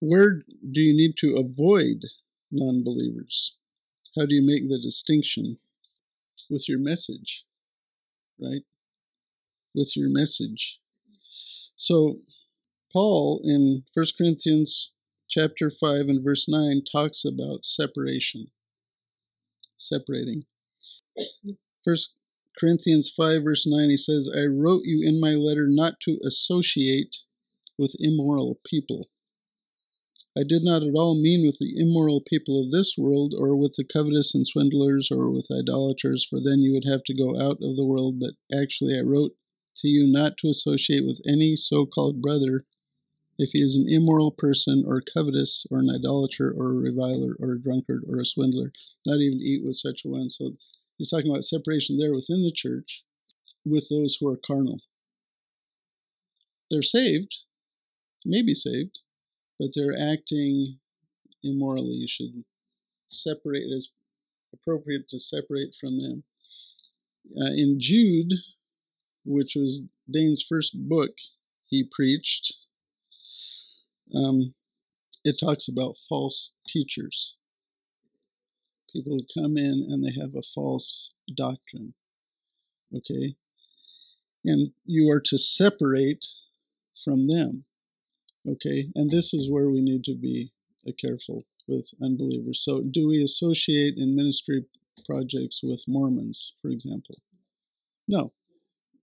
Where 0.00 0.42
do 0.72 0.80
you 0.80 0.94
need 0.94 1.16
to 1.18 1.36
avoid 1.36 2.04
non-believers? 2.50 3.54
How 4.16 4.26
do 4.26 4.34
you 4.34 4.44
make 4.44 4.68
the 4.68 4.78
distinction 4.78 5.58
with 6.50 6.68
your 6.68 6.78
message, 6.78 7.44
right? 8.40 8.62
With 9.74 9.96
your 9.96 10.10
message. 10.10 10.78
So 11.76 12.16
Paul 12.92 13.40
in 13.42 13.84
1 13.94 14.06
Corinthians 14.18 14.92
chapter 15.28 15.70
5 15.70 16.08
and 16.08 16.22
verse 16.22 16.46
9 16.46 16.82
talks 16.90 17.24
about 17.24 17.64
separation. 17.64 18.48
Separating. 19.78 20.44
First 21.82 22.12
Corinthians 22.58 23.10
5, 23.10 23.42
verse 23.42 23.66
9, 23.66 23.88
he 23.88 23.96
says, 23.96 24.30
I 24.32 24.44
wrote 24.44 24.82
you 24.84 25.02
in 25.02 25.20
my 25.20 25.30
letter 25.30 25.66
not 25.66 26.00
to 26.00 26.18
associate 26.24 27.16
with 27.78 27.96
immoral 27.98 28.60
people. 28.66 29.08
I 30.36 30.42
did 30.44 30.62
not 30.64 30.82
at 30.82 30.94
all 30.94 31.20
mean 31.20 31.46
with 31.46 31.58
the 31.58 31.74
immoral 31.76 32.20
people 32.20 32.60
of 32.60 32.70
this 32.70 32.94
world, 32.96 33.34
or 33.36 33.54
with 33.56 33.74
the 33.76 33.84
covetous 33.84 34.34
and 34.34 34.46
swindlers, 34.46 35.10
or 35.10 35.30
with 35.30 35.48
idolaters, 35.50 36.24
for 36.24 36.40
then 36.40 36.60
you 36.60 36.72
would 36.72 36.86
have 36.86 37.04
to 37.04 37.14
go 37.14 37.38
out 37.38 37.58
of 37.62 37.76
the 37.76 37.84
world. 37.84 38.18
But 38.18 38.34
actually, 38.56 38.96
I 38.98 39.02
wrote 39.02 39.32
to 39.76 39.88
you 39.88 40.10
not 40.10 40.36
to 40.38 40.48
associate 40.48 41.04
with 41.04 41.20
any 41.28 41.56
so 41.56 41.86
called 41.86 42.22
brother 42.22 42.64
if 43.38 43.50
he 43.52 43.60
is 43.60 43.76
an 43.76 43.86
immoral 43.88 44.30
person, 44.30 44.84
or 44.86 45.02
covetous, 45.02 45.66
or 45.70 45.80
an 45.80 45.90
idolater, 45.90 46.50
or 46.50 46.70
a 46.70 46.80
reviler, 46.80 47.36
or 47.38 47.52
a 47.52 47.60
drunkard, 47.60 48.04
or 48.08 48.20
a 48.20 48.24
swindler, 48.24 48.72
not 49.06 49.20
even 49.20 49.40
eat 49.40 49.64
with 49.64 49.76
such 49.76 50.04
a 50.04 50.08
one. 50.08 50.30
So 50.30 50.56
He's 51.02 51.10
talking 51.10 51.32
about 51.32 51.42
separation 51.42 51.98
there 51.98 52.14
within 52.14 52.44
the 52.44 52.52
church 52.54 53.02
with 53.64 53.88
those 53.88 54.18
who 54.20 54.28
are 54.28 54.36
carnal. 54.36 54.82
They're 56.70 56.80
saved, 56.80 57.38
maybe 58.24 58.54
saved, 58.54 59.00
but 59.58 59.70
they're 59.74 59.96
acting 59.96 60.78
immorally. 61.42 61.94
You 61.94 62.08
should 62.08 62.44
separate 63.06 63.70
as 63.74 63.88
appropriate 64.52 65.08
to 65.08 65.18
separate 65.18 65.74
from 65.78 66.00
them. 66.00 66.24
Uh, 67.36 67.52
in 67.54 67.78
Jude, 67.78 68.32
which 69.24 69.54
was 69.54 69.82
Dane's 70.10 70.44
first 70.46 70.88
book 70.88 71.12
he 71.66 71.84
preached, 71.84 72.54
um, 74.14 74.54
it 75.24 75.36
talks 75.38 75.68
about 75.68 75.96
false 76.08 76.52
teachers 76.68 77.36
people 78.92 79.12
who 79.12 79.42
come 79.42 79.56
in 79.56 79.86
and 79.90 80.04
they 80.04 80.12
have 80.20 80.34
a 80.36 80.42
false 80.42 81.12
doctrine. 81.34 81.94
Okay? 82.94 83.36
And 84.44 84.72
you 84.84 85.10
are 85.10 85.20
to 85.20 85.38
separate 85.38 86.26
from 87.04 87.28
them. 87.28 87.64
Okay? 88.48 88.88
And 88.94 89.10
this 89.10 89.32
is 89.32 89.50
where 89.50 89.70
we 89.70 89.80
need 89.80 90.04
to 90.04 90.14
be 90.14 90.52
uh, 90.86 90.92
careful 91.00 91.44
with 91.68 91.90
unbelievers. 92.02 92.62
So, 92.64 92.82
do 92.82 93.08
we 93.08 93.22
associate 93.22 93.94
in 93.96 94.16
ministry 94.16 94.64
projects 95.06 95.60
with 95.62 95.84
Mormons, 95.88 96.54
for 96.60 96.70
example? 96.70 97.16
No, 98.08 98.32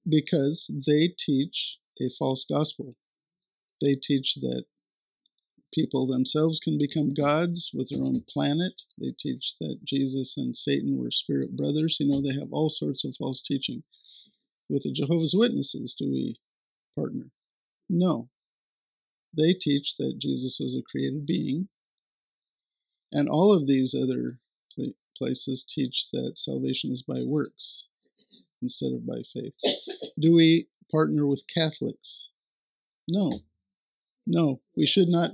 because 0.08 0.69
they 0.86 1.13
teach 1.17 1.79
a 2.00 2.10
false 2.17 2.46
gospel. 2.50 2.96
They 3.81 3.96
teach 3.96 4.36
that 4.36 4.65
people 5.74 6.08
themselves 6.08 6.60
can 6.60 6.77
become 6.77 7.13
gods 7.13 7.72
with 7.74 7.89
their 7.89 8.01
own 8.01 8.24
planet. 8.27 8.81
They 8.98 9.13
teach 9.17 9.55
that 9.60 9.84
Jesus 9.84 10.36
and 10.36 10.55
Satan 10.55 10.98
were 11.00 11.12
spirit 11.12 11.55
brothers. 11.55 11.98
You 12.00 12.08
know, 12.08 12.22
they 12.22 12.38
have 12.39 12.51
all 12.51 12.69
sorts 12.69 13.03
of 13.05 13.15
false 13.17 13.41
teaching. 13.41 13.84
With 14.69 14.84
the 14.84 14.91
Jehovah's 14.91 15.34
Witnesses, 15.36 15.96
do 15.98 16.12
we 16.12 16.36
partner? 16.96 17.31
No. 17.89 18.29
They 19.36 19.53
teach 19.53 19.95
that 19.98 20.19
Jesus 20.19 20.59
was 20.59 20.75
a 20.75 20.81
created 20.81 21.25
being. 21.25 21.69
And 23.12 23.29
all 23.29 23.53
of 23.53 23.67
these 23.67 23.95
other 23.95 24.39
places 25.17 25.65
teach 25.67 26.07
that 26.13 26.38
salvation 26.38 26.91
is 26.91 27.01
by 27.01 27.21
works 27.24 27.88
instead 28.62 28.93
of 28.93 29.05
by 29.05 29.21
faith. 29.33 29.53
Do 30.17 30.33
we 30.33 30.67
partner 30.91 31.25
with 31.25 31.45
Catholics? 31.53 32.29
No. 33.07 33.39
No, 34.25 34.62
we 34.77 34.86
should 34.86 35.09
not. 35.09 35.31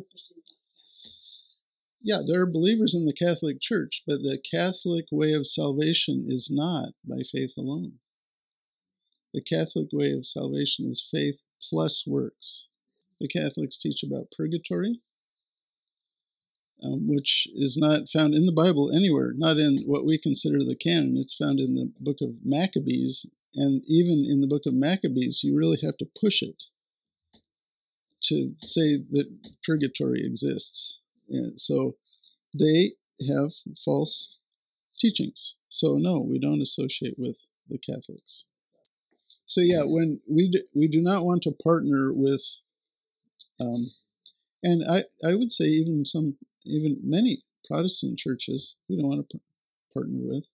Yeah, 2.01 2.21
there 2.25 2.41
are 2.41 2.45
believers 2.45 2.93
in 2.93 3.05
the 3.05 3.13
Catholic 3.13 3.59
Church, 3.59 4.03
but 4.07 4.21
the 4.21 4.37
Catholic 4.37 5.05
way 5.11 5.33
of 5.33 5.47
salvation 5.47 6.27
is 6.29 6.49
not 6.51 6.89
by 7.03 7.23
faith 7.29 7.53
alone. 7.57 7.99
The 9.33 9.41
Catholic 9.41 9.87
way 9.91 10.11
of 10.11 10.25
salvation 10.25 10.85
is 10.85 11.05
faith 11.09 11.41
plus 11.69 12.05
works. 12.07 12.69
The 13.19 13.27
Catholics 13.27 13.77
teach 13.77 14.03
about 14.03 14.31
purgatory, 14.35 14.99
um, 16.83 17.07
which 17.07 17.47
is 17.55 17.77
not 17.77 18.09
found 18.09 18.33
in 18.33 18.45
the 18.45 18.51
Bible 18.51 18.91
anywhere, 18.93 19.29
not 19.35 19.57
in 19.57 19.83
what 19.85 20.05
we 20.05 20.17
consider 20.17 20.59
the 20.59 20.75
canon. 20.75 21.15
It's 21.17 21.35
found 21.35 21.59
in 21.59 21.75
the 21.75 21.91
book 21.99 22.17
of 22.21 22.35
Maccabees, 22.43 23.25
and 23.55 23.81
even 23.87 24.25
in 24.29 24.41
the 24.41 24.47
book 24.47 24.63
of 24.65 24.73
Maccabees, 24.73 25.41
you 25.43 25.55
really 25.55 25.79
have 25.83 25.97
to 25.97 26.07
push 26.19 26.41
it 26.41 26.63
to 28.23 28.55
say 28.63 28.97
that 28.97 29.25
purgatory 29.63 30.21
exists. 30.21 30.99
And 31.29 31.59
so 31.59 31.93
they 32.57 32.93
have 33.27 33.51
false 33.83 34.37
teachings. 34.99 35.55
So 35.69 35.95
no, 35.97 36.25
we 36.27 36.39
don't 36.39 36.61
associate 36.61 37.15
with 37.17 37.39
the 37.69 37.77
Catholics. 37.77 38.45
So 39.45 39.61
yeah, 39.61 39.83
when 39.85 40.21
we 40.29 40.49
do, 40.49 40.61
we 40.75 40.87
do 40.87 41.01
not 41.01 41.23
want 41.23 41.43
to 41.43 41.51
partner 41.51 42.11
with, 42.13 42.43
um, 43.59 43.91
and 44.63 44.83
I 44.89 45.03
I 45.27 45.35
would 45.35 45.51
say 45.51 45.65
even 45.65 46.05
some 46.05 46.37
even 46.65 46.97
many 47.03 47.43
Protestant 47.67 48.19
churches 48.19 48.77
we 48.89 48.97
don't 48.97 49.09
want 49.09 49.29
to 49.29 49.39
partner 49.93 50.19
with 50.21 50.45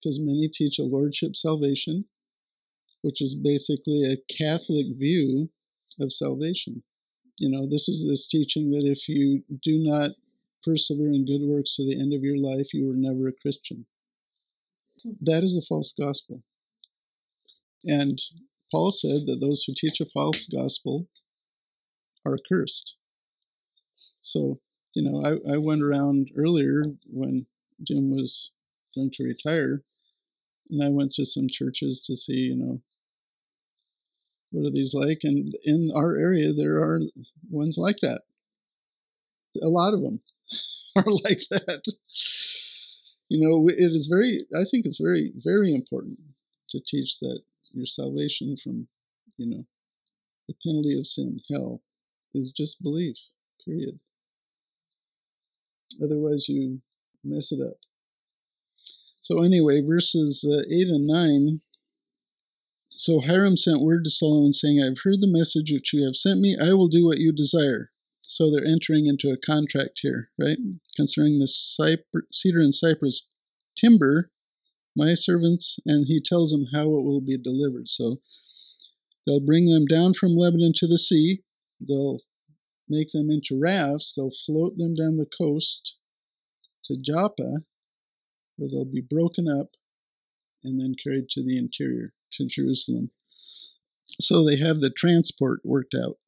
because 0.00 0.20
many 0.20 0.48
teach 0.48 0.78
a 0.78 0.84
lordship 0.84 1.34
salvation, 1.34 2.04
which 3.02 3.20
is 3.20 3.34
basically 3.34 4.04
a 4.04 4.16
Catholic 4.32 4.86
view 4.96 5.50
of 6.00 6.12
salvation. 6.12 6.82
You 7.38 7.50
know, 7.50 7.68
this 7.68 7.88
is 7.88 8.06
this 8.08 8.26
teaching 8.26 8.70
that 8.70 8.84
if 8.84 9.08
you 9.08 9.42
do 9.62 9.78
not 9.78 10.10
persevere 10.64 11.08
in 11.08 11.24
good 11.24 11.42
works 11.42 11.76
to 11.76 11.84
the 11.84 11.98
end 11.98 12.12
of 12.12 12.22
your 12.22 12.36
life, 12.36 12.72
you 12.72 12.86
were 12.86 12.94
never 12.94 13.28
a 13.28 13.32
Christian. 13.42 13.86
That 15.20 15.44
is 15.44 15.56
a 15.56 15.66
false 15.66 15.92
gospel. 15.98 16.42
And 17.84 18.18
Paul 18.70 18.90
said 18.90 19.26
that 19.26 19.40
those 19.40 19.64
who 19.64 19.72
teach 19.76 20.00
a 20.00 20.06
false 20.06 20.46
gospel 20.46 21.08
are 22.24 22.38
cursed. 22.48 22.94
So, 24.20 24.60
you 24.94 25.02
know, 25.02 25.24
I, 25.24 25.54
I 25.54 25.56
went 25.58 25.82
around 25.82 26.30
earlier 26.36 26.84
when 27.06 27.46
Jim 27.82 28.14
was 28.14 28.50
going 28.94 29.10
to 29.14 29.24
retire, 29.24 29.82
and 30.70 30.82
I 30.82 30.88
went 30.88 31.12
to 31.14 31.26
some 31.26 31.48
churches 31.50 32.02
to 32.02 32.16
see, 32.16 32.52
you 32.52 32.56
know, 32.56 32.78
what 34.50 34.66
are 34.66 34.72
these 34.72 34.94
like? 34.94 35.20
And 35.24 35.54
in 35.64 35.90
our 35.94 36.16
area, 36.16 36.52
there 36.52 36.76
are 36.76 37.00
ones 37.50 37.76
like 37.76 37.98
that. 38.00 38.22
A 39.62 39.68
lot 39.68 39.94
of 39.94 40.00
them 40.00 40.20
are 40.96 41.10
like 41.24 41.42
that. 41.50 41.84
You 43.28 43.46
know, 43.46 43.68
it 43.68 43.92
is 43.92 44.06
very, 44.06 44.46
I 44.54 44.64
think 44.70 44.86
it's 44.86 44.98
very, 44.98 45.32
very 45.36 45.74
important 45.74 46.20
to 46.70 46.80
teach 46.80 47.18
that 47.20 47.42
your 47.72 47.86
salvation 47.86 48.56
from, 48.56 48.88
you 49.36 49.54
know, 49.54 49.64
the 50.48 50.54
penalty 50.64 50.98
of 50.98 51.06
sin, 51.06 51.40
hell, 51.50 51.82
is 52.34 52.50
just 52.50 52.82
belief, 52.82 53.16
period. 53.64 53.98
Otherwise, 56.02 56.48
you 56.48 56.80
mess 57.24 57.52
it 57.52 57.60
up. 57.60 57.76
So, 59.20 59.42
anyway, 59.42 59.82
verses 59.82 60.44
uh, 60.48 60.62
8 60.70 60.88
and 60.88 61.06
9. 61.06 61.60
So 62.98 63.20
Hiram 63.20 63.56
sent 63.56 63.80
word 63.80 64.02
to 64.04 64.10
Solomon, 64.10 64.52
saying, 64.52 64.82
I 64.82 64.86
have 64.86 65.02
heard 65.04 65.20
the 65.20 65.30
message 65.30 65.70
which 65.70 65.92
you 65.92 66.04
have 66.04 66.16
sent 66.16 66.40
me. 66.40 66.56
I 66.60 66.72
will 66.72 66.88
do 66.88 67.06
what 67.06 67.18
you 67.18 67.30
desire. 67.30 67.92
So 68.22 68.50
they're 68.50 68.66
entering 68.66 69.06
into 69.06 69.30
a 69.30 69.36
contract 69.36 70.00
here, 70.02 70.30
right? 70.36 70.58
Concerning 70.96 71.38
the 71.38 71.46
cedar 71.46 72.58
and 72.58 72.74
cypress 72.74 73.28
timber, 73.76 74.32
my 74.96 75.14
servants, 75.14 75.78
and 75.86 76.06
he 76.08 76.20
tells 76.20 76.50
them 76.50 76.66
how 76.74 76.86
it 76.86 77.04
will 77.04 77.20
be 77.20 77.38
delivered. 77.38 77.88
So 77.88 78.20
they'll 79.24 79.38
bring 79.38 79.66
them 79.66 79.86
down 79.86 80.14
from 80.14 80.36
Lebanon 80.36 80.72
to 80.76 80.88
the 80.88 80.98
sea. 80.98 81.42
They'll 81.80 82.20
make 82.88 83.10
them 83.12 83.30
into 83.30 83.58
rafts. 83.60 84.12
They'll 84.12 84.30
float 84.30 84.76
them 84.76 84.94
down 84.94 85.16
the 85.16 85.26
coast 85.26 85.96
to 86.84 86.96
Joppa, 86.96 87.58
where 88.56 88.70
they'll 88.70 88.84
be 88.84 89.02
broken 89.02 89.46
up 89.48 89.76
and 90.64 90.80
then 90.80 90.94
carried 91.02 91.28
to 91.30 91.44
the 91.44 91.58
interior, 91.58 92.12
to 92.32 92.46
Jerusalem. 92.46 93.10
So 94.20 94.44
they 94.44 94.56
have 94.56 94.80
the 94.80 94.90
transport 94.90 95.60
worked 95.64 95.94
out. 95.94 96.18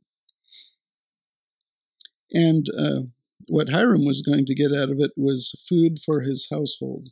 And 2.32 2.66
uh, 2.78 3.00
what 3.48 3.70
Hiram 3.70 4.04
was 4.06 4.22
going 4.22 4.46
to 4.46 4.54
get 4.54 4.72
out 4.72 4.90
of 4.90 5.00
it 5.00 5.12
was 5.16 5.60
food 5.68 5.98
for 6.04 6.20
his 6.20 6.48
household. 6.50 7.08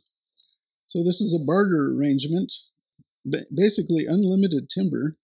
So 0.87 1.03
this 1.03 1.19
is 1.19 1.33
a 1.33 1.43
barter 1.43 1.93
arrangement, 1.93 2.53
basically 3.53 4.05
unlimited 4.05 4.69
timber 4.69 5.17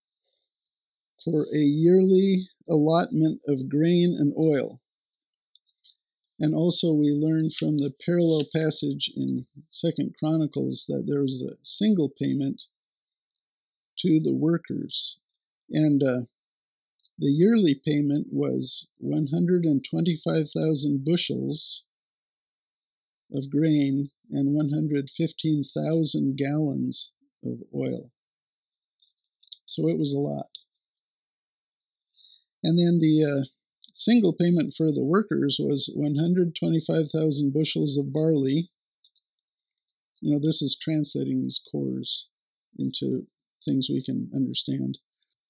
for 1.26 1.48
a 1.54 1.58
yearly 1.58 2.48
allotment 2.70 3.42
of 3.48 3.68
grain 3.68 4.16
and 4.18 4.34
oil. 4.40 4.80
And 6.40 6.54
also 6.54 6.94
we 6.94 7.12
learn 7.12 7.50
from 7.50 7.78
the 7.78 7.94
parallel 8.06 8.44
passage 8.54 9.12
in 9.16 9.48
Second 9.70 10.16
Chronicles 10.20 10.86
that 10.88 11.06
there 11.08 11.22
was 11.22 11.42
a 11.42 11.58
single 11.64 12.10
payment 12.10 12.64
to 14.00 14.20
the 14.22 14.34
workers. 14.34 15.18
And 15.70 16.04
uh, 16.04 16.22
the 17.18 17.32
yearly 17.32 17.74
payment 17.74 18.28
was 18.32 18.88
125,000 18.98 21.06
bushels 21.06 21.84
of 23.34 23.50
grain 23.50 24.12
and 24.30 24.56
115,000 24.56 26.38
gallons 26.38 27.12
of 27.44 27.60
oil. 27.74 28.12
So 29.66 29.88
it 29.88 29.98
was 29.98 30.14
a 30.14 30.20
lot. 30.20 30.50
And 32.66 32.78
then 32.80 33.00
the 33.00 33.24
uh, 33.24 33.46
single 33.94 34.34
payment 34.34 34.74
for 34.76 34.92
the 34.92 35.06
workers 35.06 35.58
was 35.60 35.88
125,000 35.94 37.54
bushels 37.54 37.96
of 37.96 38.12
barley. 38.12 38.72
You 40.20 40.32
know, 40.32 40.40
this 40.42 40.64
is 40.64 40.76
translating 40.76 41.44
these 41.44 41.62
kors 41.72 42.24
into 42.80 43.28
things 43.64 43.88
we 43.88 44.02
can 44.02 44.32
understand. 44.34 44.98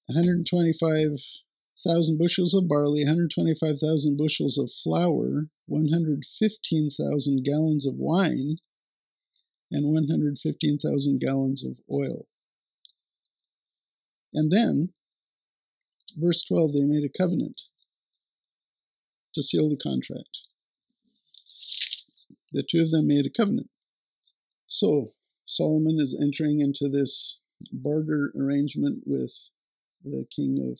125,000 0.08 2.18
bushels 2.18 2.52
of 2.52 2.68
barley, 2.68 3.02
125,000 3.02 4.18
bushels 4.18 4.58
of 4.58 4.70
flour, 4.70 5.48
115,000 5.64 7.44
gallons 7.44 7.86
of 7.86 7.94
wine, 7.96 8.58
and 9.70 9.86
115,000 9.86 11.18
gallons 11.18 11.64
of 11.64 11.78
oil. 11.90 12.26
And 14.34 14.52
then, 14.52 14.92
verse 16.16 16.44
12, 16.44 16.72
they 16.72 16.80
made 16.82 17.04
a 17.04 17.18
covenant 17.18 17.62
to 19.34 19.42
seal 19.42 19.68
the 19.68 19.76
contract. 19.76 20.38
The 22.52 22.64
two 22.68 22.82
of 22.82 22.90
them 22.90 23.08
made 23.08 23.26
a 23.26 23.30
covenant. 23.30 23.70
So 24.66 25.12
Solomon 25.46 25.98
is 26.00 26.18
entering 26.20 26.60
into 26.60 26.88
this 26.88 27.38
barter 27.72 28.32
arrangement 28.38 29.04
with 29.06 29.32
the 30.04 30.26
king 30.34 30.60
of 30.70 30.78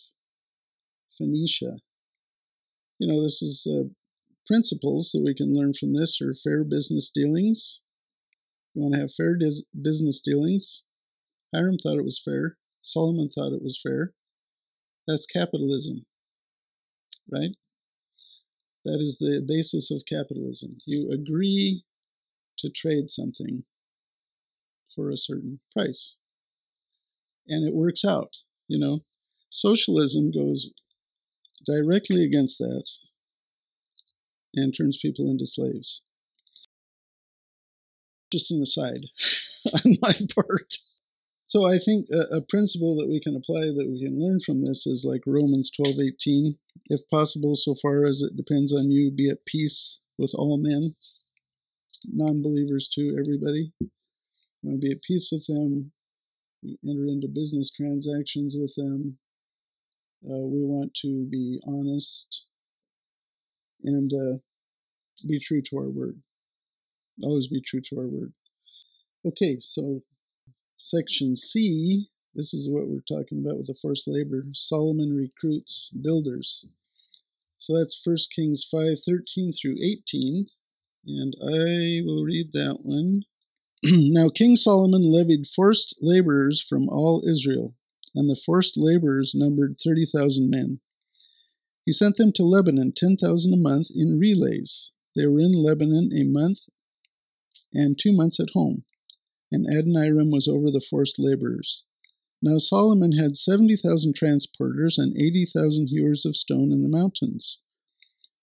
Phoenicia. 1.19 1.79
You 2.99 3.09
know, 3.09 3.23
this 3.23 3.43
is 3.43 3.67
uh, 3.71 3.89
principles 4.47 5.11
that 5.13 5.23
we 5.23 5.35
can 5.35 5.53
learn 5.53 5.75
from 5.79 5.95
this 5.95 6.21
are 6.21 6.35
fair 6.35 6.65
business 6.65 7.11
dealings. 7.15 7.83
You 8.75 8.83
want 8.83 8.95
to 8.95 9.01
have 9.01 9.15
fair 9.15 9.37
dis- 9.37 9.65
business 9.81 10.21
dealings. 10.21 10.85
Hiram 11.55 11.77
thought 11.83 11.99
it 11.99 12.05
was 12.05 12.21
fair. 12.23 12.57
Solomon 12.83 13.29
thought 13.29 13.53
it 13.53 13.63
was 13.63 13.81
fair. 13.83 14.13
That's 15.07 15.27
capitalism, 15.27 16.07
right? 17.31 17.57
That 18.85 19.01
is 19.01 19.19
the 19.19 19.45
basis 19.47 19.91
of 19.91 20.05
capitalism. 20.07 20.79
You 20.87 21.11
agree 21.11 21.85
to 22.59 22.71
trade 22.71 23.11
something 23.11 23.65
for 24.95 25.11
a 25.11 25.17
certain 25.17 25.61
price. 25.73 26.19
And 27.49 27.67
it 27.67 27.75
works 27.75 28.05
out, 28.05 28.39
you 28.69 28.79
know. 28.79 29.05
Socialism 29.51 30.31
goes 30.33 30.71
directly 31.67 32.25
against 32.25 32.59
that 32.59 32.89
and 34.55 34.75
turns 34.77 34.99
people 34.99 35.29
into 35.31 35.47
slaves. 35.47 36.03
Just 38.33 38.51
an 38.51 38.63
aside 38.63 39.03
on 39.73 39.97
my 40.03 40.13
part. 40.35 40.75
So 41.47 41.65
I 41.65 41.79
think 41.79 42.09
a, 42.11 42.39
a, 42.39 42.43
principle 42.43 42.97
that 42.97 43.09
we 43.09 43.21
can 43.21 43.37
apply 43.37 43.71
that 43.71 43.89
we 43.89 44.03
can 44.03 44.19
learn 44.19 44.41
from 44.45 44.65
this 44.65 44.85
is 44.85 45.05
like 45.09 45.23
Romans 45.27 45.71
12:18, 45.71 46.59
if 46.87 47.09
possible 47.09 47.55
so 47.55 47.75
far 47.81 48.05
as 48.05 48.21
it 48.21 48.37
depends 48.37 48.73
on 48.73 48.91
you 48.91 49.13
be 49.13 49.31
at 49.31 49.47
peace 49.47 50.01
with 50.19 50.33
all 50.35 50.59
men, 50.61 50.97
non-believers 52.05 52.89
too, 52.89 53.17
everybody. 53.19 53.73
Want 54.63 54.81
to 54.81 54.87
be 54.87 54.91
at 54.91 55.03
peace 55.03 55.29
with 55.31 55.47
them, 55.47 55.93
we 56.65 56.79
enter 56.85 57.07
into 57.07 57.29
business 57.29 57.71
transactions 57.71 58.57
with 58.59 58.75
them. 58.75 59.19
Uh, 60.25 60.51
we 60.51 60.65
want 60.65 60.95
to 61.03 61.29
be 61.31 61.61
honest 61.65 62.47
and 63.85 64.13
uh, 64.13 64.39
be 65.29 65.39
true 65.39 65.63
to 65.63 65.77
our 65.77 65.91
word. 65.91 66.21
Always 67.23 67.47
be 67.47 67.61
true 67.61 67.83
to 67.83 68.01
our 68.01 68.09
word. 68.09 68.33
Okay, 69.25 69.59
so 69.61 70.03
Section 70.79 71.37
C, 71.37 72.09
this 72.35 72.53
is 72.53 72.69
what 72.69 72.89
we're 72.89 73.01
talking 73.01 73.43
about 73.45 73.57
with 73.57 73.67
the 73.67 73.77
forced 73.81 74.07
labor. 74.07 74.45
Solomon 74.53 75.17
recruits 75.17 75.91
builders. 76.03 76.67
So 77.57 77.77
that's 77.77 78.01
1 78.05 78.17
Kings 78.35 78.65
5 78.71 78.99
13 79.05 79.53
through 79.53 79.77
18. 79.83 80.47
And 81.07 81.35
I 81.43 82.03
will 82.05 82.25
read 82.25 82.53
that 82.53 82.81
one. 82.83 83.23
now 83.85 84.29
King 84.29 84.57
Solomon 84.57 85.11
levied 85.11 85.47
forced 85.47 85.97
laborers 86.01 86.61
from 86.61 86.89
all 86.89 87.25
Israel, 87.27 87.75
and 88.15 88.29
the 88.29 88.41
forced 88.45 88.77
laborers 88.77 89.33
numbered 89.35 89.77
30,000 89.83 90.51
men. 90.51 90.81
He 91.85 91.93
sent 91.93 92.17
them 92.17 92.33
to 92.33 92.43
Lebanon, 92.43 92.93
10,000 92.97 93.53
a 93.53 93.57
month, 93.57 93.89
in 93.95 94.19
relays. 94.19 94.91
They 95.15 95.27
were 95.27 95.39
in 95.39 95.53
Lebanon 95.53 96.11
a 96.13 96.25
month 96.25 96.59
and 97.73 97.97
two 97.99 98.13
months 98.13 98.41
at 98.41 98.51
home, 98.55 98.85
and 99.51 99.67
Adoniram 99.67 100.31
was 100.31 100.49
over 100.49 100.71
the 100.71 100.81
forced 100.81 101.19
laborers. 101.19 101.85
Now 102.43 102.59
Solomon 102.59 103.13
had 103.13 103.37
70,000 103.37 104.15
transporters 104.15 104.99
and 104.99 105.17
80,000 105.17 105.89
hewers 105.89 106.25
of 106.25 106.37
stone 106.37 106.73
in 106.73 106.83
the 106.83 106.89
mountains 106.89 107.59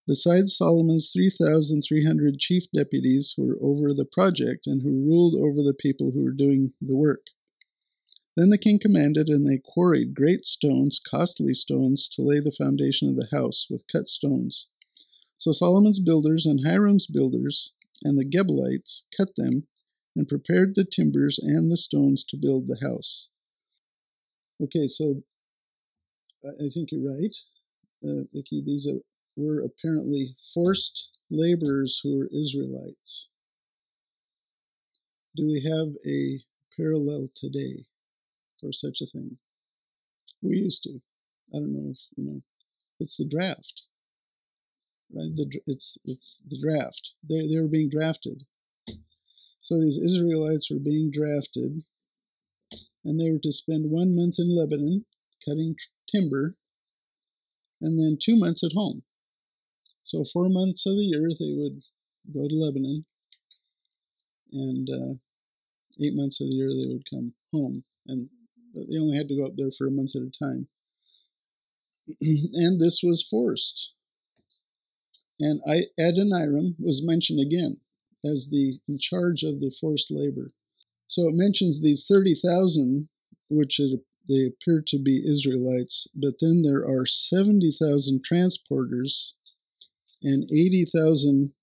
besides 0.07 0.55
Solomon's 0.55 1.11
3,300 1.11 2.39
chief 2.39 2.65
deputies 2.73 3.33
who 3.35 3.47
were 3.47 3.57
over 3.61 3.93
the 3.93 4.05
project 4.05 4.67
and 4.67 4.81
who 4.81 5.05
ruled 5.05 5.35
over 5.35 5.61
the 5.61 5.75
people 5.77 6.11
who 6.11 6.23
were 6.23 6.31
doing 6.31 6.73
the 6.81 6.95
work. 6.95 7.27
Then 8.35 8.49
the 8.49 8.57
king 8.57 8.79
commanded, 8.79 9.27
and 9.27 9.47
they 9.47 9.61
quarried 9.63 10.15
great 10.15 10.45
stones, 10.45 10.99
costly 10.99 11.53
stones, 11.53 12.07
to 12.09 12.23
lay 12.23 12.39
the 12.39 12.55
foundation 12.57 13.07
of 13.07 13.15
the 13.15 13.35
house 13.35 13.67
with 13.69 13.83
cut 13.91 14.07
stones. 14.07 14.67
So 15.37 15.51
Solomon's 15.51 15.99
builders 15.99 16.45
and 16.45 16.65
Hiram's 16.65 17.05
builders 17.05 17.73
and 18.03 18.17
the 18.17 18.25
Gebalites 18.25 19.03
cut 19.15 19.35
them 19.35 19.67
and 20.15 20.27
prepared 20.27 20.75
the 20.75 20.85
timbers 20.85 21.39
and 21.39 21.71
the 21.71 21.77
stones 21.77 22.23
to 22.23 22.37
build 22.37 22.67
the 22.67 22.79
house. 22.81 23.29
Okay, 24.61 24.87
so 24.87 25.23
I 26.45 26.69
think 26.69 26.91
you're 26.91 27.01
right, 27.09 27.35
uh, 28.03 28.23
Vicky. 28.33 28.61
These 28.61 28.87
are 28.87 28.99
were 29.35 29.61
apparently 29.61 30.35
forced 30.53 31.09
laborers 31.31 31.99
who 32.03 32.17
were 32.17 32.29
Israelites. 32.31 33.29
Do 35.35 35.47
we 35.47 35.61
have 35.61 35.95
a 36.05 36.41
parallel 36.75 37.29
today 37.33 37.85
for 38.59 38.71
such 38.71 39.01
a 39.01 39.07
thing? 39.07 39.37
We 40.41 40.57
used 40.57 40.83
to. 40.83 41.01
I 41.53 41.59
don't 41.59 41.73
know 41.73 41.91
if 41.91 41.99
you 42.15 42.25
know. 42.31 42.41
It's 42.99 43.17
the 43.17 43.25
draft, 43.25 43.83
right? 45.11 45.35
The, 45.35 45.61
it's 45.65 45.97
it's 46.05 46.39
the 46.47 46.59
draft. 46.61 47.13
They 47.27 47.47
they 47.47 47.59
were 47.59 47.67
being 47.67 47.89
drafted. 47.89 48.45
So 49.63 49.79
these 49.79 49.97
Israelites 49.97 50.69
were 50.69 50.79
being 50.79 51.09
drafted, 51.09 51.83
and 53.05 53.17
they 53.17 53.31
were 53.31 53.39
to 53.39 53.53
spend 53.53 53.89
one 53.89 54.13
month 54.13 54.35
in 54.37 54.53
Lebanon 54.53 55.05
cutting 55.47 55.77
timber, 56.05 56.57
and 57.79 57.97
then 57.97 58.17
two 58.21 58.37
months 58.37 58.61
at 58.61 58.73
home. 58.73 59.03
So 60.03 60.25
four 60.25 60.49
months 60.49 60.85
of 60.85 60.97
the 60.97 61.05
year 61.05 61.29
they 61.29 61.53
would 61.55 61.81
go 62.33 62.45
to 62.45 62.55
Lebanon, 62.55 63.05
and 64.51 64.89
uh, 64.89 65.13
eight 66.03 66.13
months 66.13 66.41
of 66.41 66.47
the 66.47 66.55
year 66.55 66.69
they 66.69 66.91
would 66.91 67.09
come 67.09 67.33
home, 67.53 67.85
and 68.05 68.29
they 68.75 68.99
only 68.99 69.15
had 69.15 69.29
to 69.29 69.37
go 69.37 69.45
up 69.45 69.53
there 69.55 69.71
for 69.77 69.87
a 69.87 69.91
month 69.91 70.11
at 70.13 70.23
a 70.23 70.43
time. 70.43 70.67
and 72.19 72.81
this 72.81 72.99
was 73.01 73.23
forced. 73.23 73.93
And 75.39 75.61
I, 75.65 75.83
Adoniram 75.97 76.75
was 76.79 77.01
mentioned 77.01 77.39
again 77.39 77.79
as 78.25 78.49
the 78.49 78.79
in 78.87 78.97
charge 78.99 79.43
of 79.43 79.59
the 79.59 79.71
forced 79.79 80.11
labor. 80.11 80.51
So 81.07 81.27
it 81.27 81.35
mentions 81.35 81.81
these 81.81 82.05
30,000, 82.05 83.09
which 83.49 83.79
it, 83.79 83.99
they 84.27 84.45
appear 84.45 84.83
to 84.87 84.97
be 84.97 85.23
Israelites, 85.25 86.07
but 86.15 86.35
then 86.39 86.61
there 86.61 86.87
are 86.87 87.05
70,000 87.05 88.23
transporters 88.23 89.33
and 90.21 90.49
80,000 90.51 91.53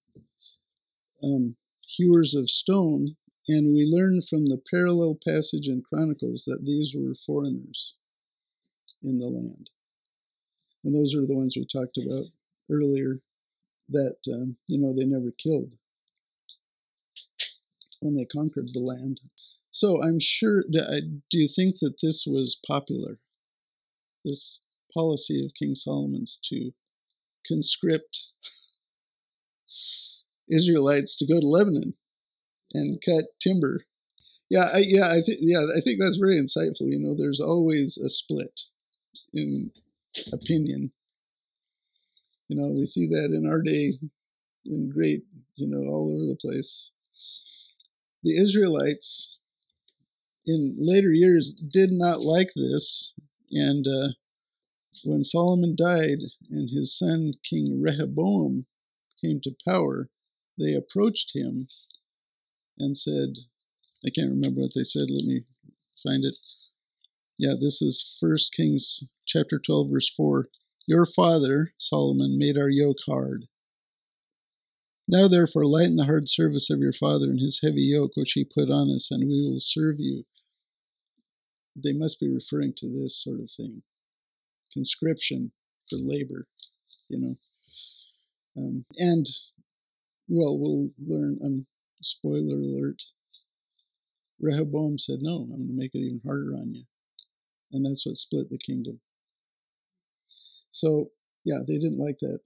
um, 1.23 1.57
hewers 1.87 2.35
of 2.35 2.51
stone. 2.51 3.17
And 3.49 3.75
we 3.75 3.85
learn 3.85 4.21
from 4.23 4.47
the 4.47 4.63
parallel 4.71 5.19
passage 5.27 5.67
in 5.67 5.83
Chronicles 5.83 6.45
that 6.47 6.65
these 6.65 6.95
were 6.95 7.15
foreigners 7.15 7.95
in 9.03 9.19
the 9.19 9.27
land. 9.27 9.71
And 10.85 10.95
those 10.95 11.15
are 11.15 11.27
the 11.27 11.35
ones 11.35 11.57
we 11.57 11.67
talked 11.67 11.99
about 11.99 12.27
earlier 12.71 13.21
that, 13.89 14.19
um, 14.33 14.57
you 14.69 14.79
know, 14.79 14.95
they 14.95 15.07
never 15.07 15.33
killed 15.33 15.75
when 18.01 18.17
they 18.17 18.25
conquered 18.25 18.71
the 18.73 18.81
land. 18.81 19.21
So 19.71 20.03
I'm 20.03 20.19
sure, 20.21 20.65
uh, 20.77 21.01
do 21.31 21.39
you 21.39 21.49
think 21.49 21.79
that 21.81 22.01
this 22.03 22.25
was 22.27 22.59
popular? 22.67 23.19
This 24.25 24.61
policy 24.93 25.45
of 25.45 25.53
King 25.55 25.75
Solomon's 25.75 26.39
to 26.45 26.73
conscript 27.47 28.27
Israelites 30.51 31.17
to 31.19 31.27
go 31.27 31.41
to 31.41 31.47
Lebanon 31.47 31.95
and 32.73 33.01
cut 33.05 33.25
timber. 33.41 33.85
Yeah, 34.49 34.69
I, 34.75 34.83
yeah, 34.85 35.07
I 35.07 35.21
think 35.23 35.39
yeah, 35.41 35.63
I 35.77 35.81
think 35.81 36.01
that's 36.01 36.17
very 36.17 36.41
insightful. 36.41 36.91
You 36.91 36.99
know, 36.99 37.15
there's 37.17 37.41
always 37.41 37.97
a 37.97 38.11
split 38.11 38.63
in 39.33 39.71
opinion. 40.33 40.93
You 42.49 42.57
know, 42.57 42.75
we 42.77 42.85
see 42.85 43.07
that 43.07 43.31
in 43.33 43.49
our 43.49 43.63
day 43.63 43.93
in 44.67 44.91
great, 44.91 45.23
you 45.55 45.69
know, 45.69 45.89
all 45.89 46.13
over 46.13 46.27
the 46.27 46.37
place. 46.37 46.91
The 48.23 48.37
Israelites 48.37 49.39
in 50.47 50.77
later 50.79 51.13
years 51.13 51.53
did 51.53 51.91
not 51.93 52.21
like 52.21 52.51
this, 52.55 53.15
and 53.51 53.87
uh, 53.87 54.09
when 55.05 55.25
Solomon 55.25 55.75
died 55.77 56.19
and 56.51 56.71
his 56.71 56.97
son 56.97 57.33
King 57.49 57.81
Rehoboam 57.81 58.67
came 59.23 59.41
to 59.43 59.55
power, 59.67 60.09
they 60.59 60.75
approached 60.75 61.33
him 61.35 61.69
and 62.79 62.97
said, 62.97 63.31
I 64.05 64.11
can't 64.11 64.31
remember 64.31 64.63
what 64.63 64.73
they 64.75 64.85
said. 64.85 65.09
Let 65.11 65.25
me 65.25 65.45
find 66.03 66.25
it. 66.25 66.37
Yeah, 67.39 67.55
this 67.59 67.81
is 67.81 68.17
First 68.21 68.53
Kings 68.55 69.05
chapter 69.27 69.59
12, 69.59 69.89
verse 69.91 70.13
4. 70.15 70.47
Your 70.87 71.07
father, 71.07 71.73
Solomon, 71.79 72.39
made 72.39 72.59
our 72.59 72.69
yoke 72.69 72.99
hard. 73.07 73.47
Now, 75.11 75.27
therefore, 75.27 75.67
lighten 75.67 75.97
the 75.97 76.05
hard 76.05 76.29
service 76.29 76.71
of 76.71 76.79
your 76.79 76.93
father 76.93 77.25
and 77.25 77.41
his 77.41 77.63
heavy 77.65 77.83
yoke 77.83 78.13
which 78.15 78.35
he 78.35 78.45
put 78.45 78.71
on 78.71 78.95
us, 78.95 79.11
and 79.11 79.29
we 79.29 79.43
will 79.43 79.59
serve 79.59 79.97
you. 79.99 80.23
They 81.75 81.93
must 81.93 82.21
be 82.21 82.29
referring 82.33 82.75
to 82.77 82.89
this 82.89 83.21
sort 83.21 83.41
of 83.41 83.51
thing 83.51 83.83
conscription 84.73 85.51
for 85.89 85.97
labor, 85.97 86.45
you 87.09 87.19
know. 87.19 87.35
Um, 88.57 88.85
and, 88.99 89.27
well, 90.29 90.57
we'll 90.57 90.91
learn, 91.05 91.39
um, 91.45 91.67
spoiler 92.01 92.55
alert, 92.55 93.03
Rehoboam 94.41 94.97
said, 94.97 95.19
No, 95.23 95.39
I'm 95.43 95.49
going 95.49 95.71
to 95.71 95.77
make 95.77 95.93
it 95.93 95.99
even 95.99 96.21
harder 96.25 96.53
on 96.53 96.73
you. 96.73 96.85
And 97.73 97.85
that's 97.85 98.07
what 98.07 98.17
split 98.17 98.49
the 98.49 98.59
kingdom. 98.59 99.01
So, 100.71 101.09
yeah, 101.45 101.59
they 101.67 101.79
didn't 101.79 101.99
like 101.99 102.19
that. 102.21 102.39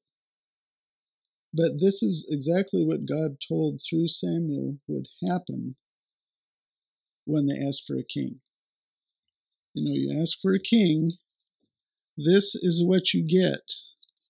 But 1.57 1.81
this 1.81 2.03
is 2.03 2.27
exactly 2.29 2.85
what 2.85 3.07
God 3.07 3.37
told 3.47 3.81
through 3.81 4.09
Samuel 4.09 4.79
would 4.89 5.07
happen 5.25 5.77
when 7.27 7.47
they 7.47 7.57
asked 7.57 7.85
for 7.87 7.97
a 7.97 8.03
king. 8.03 8.41
You 9.73 9.85
know, 9.85 9.95
you 9.95 10.21
ask 10.21 10.37
for 10.43 10.53
a 10.53 10.59
king, 10.59 11.13
this 12.17 12.57
is 12.57 12.83
what 12.85 13.15
you 13.15 13.25
get. 13.25 13.73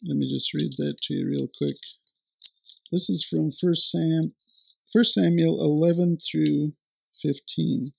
Let 0.06 0.18
me 0.18 0.30
just 0.30 0.52
read 0.52 0.72
that 0.76 0.98
to 1.04 1.14
you 1.14 1.26
real 1.26 1.48
quick. 1.56 1.76
This 2.92 3.08
is 3.08 3.24
from 3.24 3.52
1 3.58 3.74
Sam, 3.76 4.34
1 4.92 5.04
Samuel 5.04 5.62
11 5.62 6.18
through 6.30 6.72
15. 7.22 7.94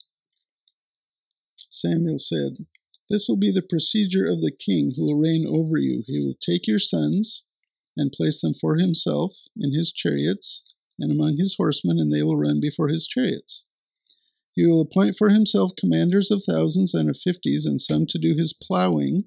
Samuel 1.72 2.20
said, 2.20 2.66
This 3.10 3.26
will 3.28 3.38
be 3.38 3.52
the 3.52 3.66
procedure 3.68 4.28
of 4.28 4.42
the 4.42 4.52
king 4.52 4.94
who 4.96 5.04
will 5.04 5.20
reign 5.20 5.46
over 5.48 5.78
you. 5.78 6.04
He 6.06 6.20
will 6.20 6.36
take 6.40 6.68
your 6.68 6.80
sons 6.80 7.45
and 7.98 8.12
place 8.12 8.42
them 8.42 8.54
for 8.54 8.78
himself 8.78 9.34
in 9.58 9.74
his 9.74 9.92
chariots 9.92 10.64
and 11.00 11.12
among 11.12 11.38
his 11.38 11.56
horsemen, 11.58 12.00
and 12.00 12.14
they 12.14 12.24
will 12.24 12.38
run 12.38 12.60
before 12.60 12.90
his 12.90 13.08
chariots. 13.08 13.66
He 14.54 14.66
will 14.66 14.82
appoint 14.82 15.18
for 15.18 15.30
himself 15.30 15.72
commanders 15.78 16.32
of 16.32 16.44
thousands 16.44 16.94
and 16.94 17.10
of 17.10 17.18
fifties, 17.18 17.66
and 17.66 17.82
some 17.82 18.06
to 18.08 18.18
do 18.18 18.36
his 18.36 18.54
plowing 18.54 19.26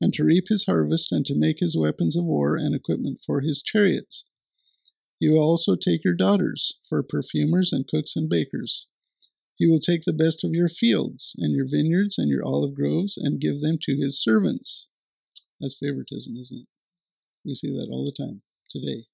and 0.00 0.12
to 0.14 0.24
reap 0.24 0.48
his 0.48 0.64
harvest, 0.66 1.12
and 1.12 1.24
to 1.26 1.38
make 1.38 1.60
his 1.60 1.76
weapons 1.76 2.16
of 2.16 2.24
war 2.24 2.56
and 2.56 2.74
equipment 2.74 3.20
for 3.24 3.40
his 3.40 3.62
chariots. 3.62 4.24
He 5.20 5.28
will 5.28 5.38
also 5.38 5.76
take 5.76 6.04
your 6.04 6.14
daughters 6.14 6.74
for 6.88 7.02
perfumers 7.02 7.72
and 7.72 7.86
cooks 7.86 8.16
and 8.16 8.28
bakers. 8.28 8.88
He 9.56 9.66
will 9.66 9.80
take 9.80 10.02
the 10.02 10.12
best 10.12 10.44
of 10.44 10.52
your 10.52 10.68
fields 10.68 11.34
and 11.38 11.54
your 11.54 11.66
vineyards 11.66 12.18
and 12.18 12.28
your 12.28 12.44
olive 12.44 12.74
groves 12.74 13.16
and 13.16 13.40
give 13.40 13.60
them 13.60 13.78
to 13.82 13.96
his 13.96 14.20
servants. 14.22 14.88
That's 15.60 15.78
favoritism, 15.78 16.36
isn't 16.36 16.62
it? 16.62 16.66
We 17.46 17.54
see 17.54 17.70
that 17.70 17.88
all 17.90 18.04
the 18.04 18.12
time 18.12 18.42
today. 18.68 19.04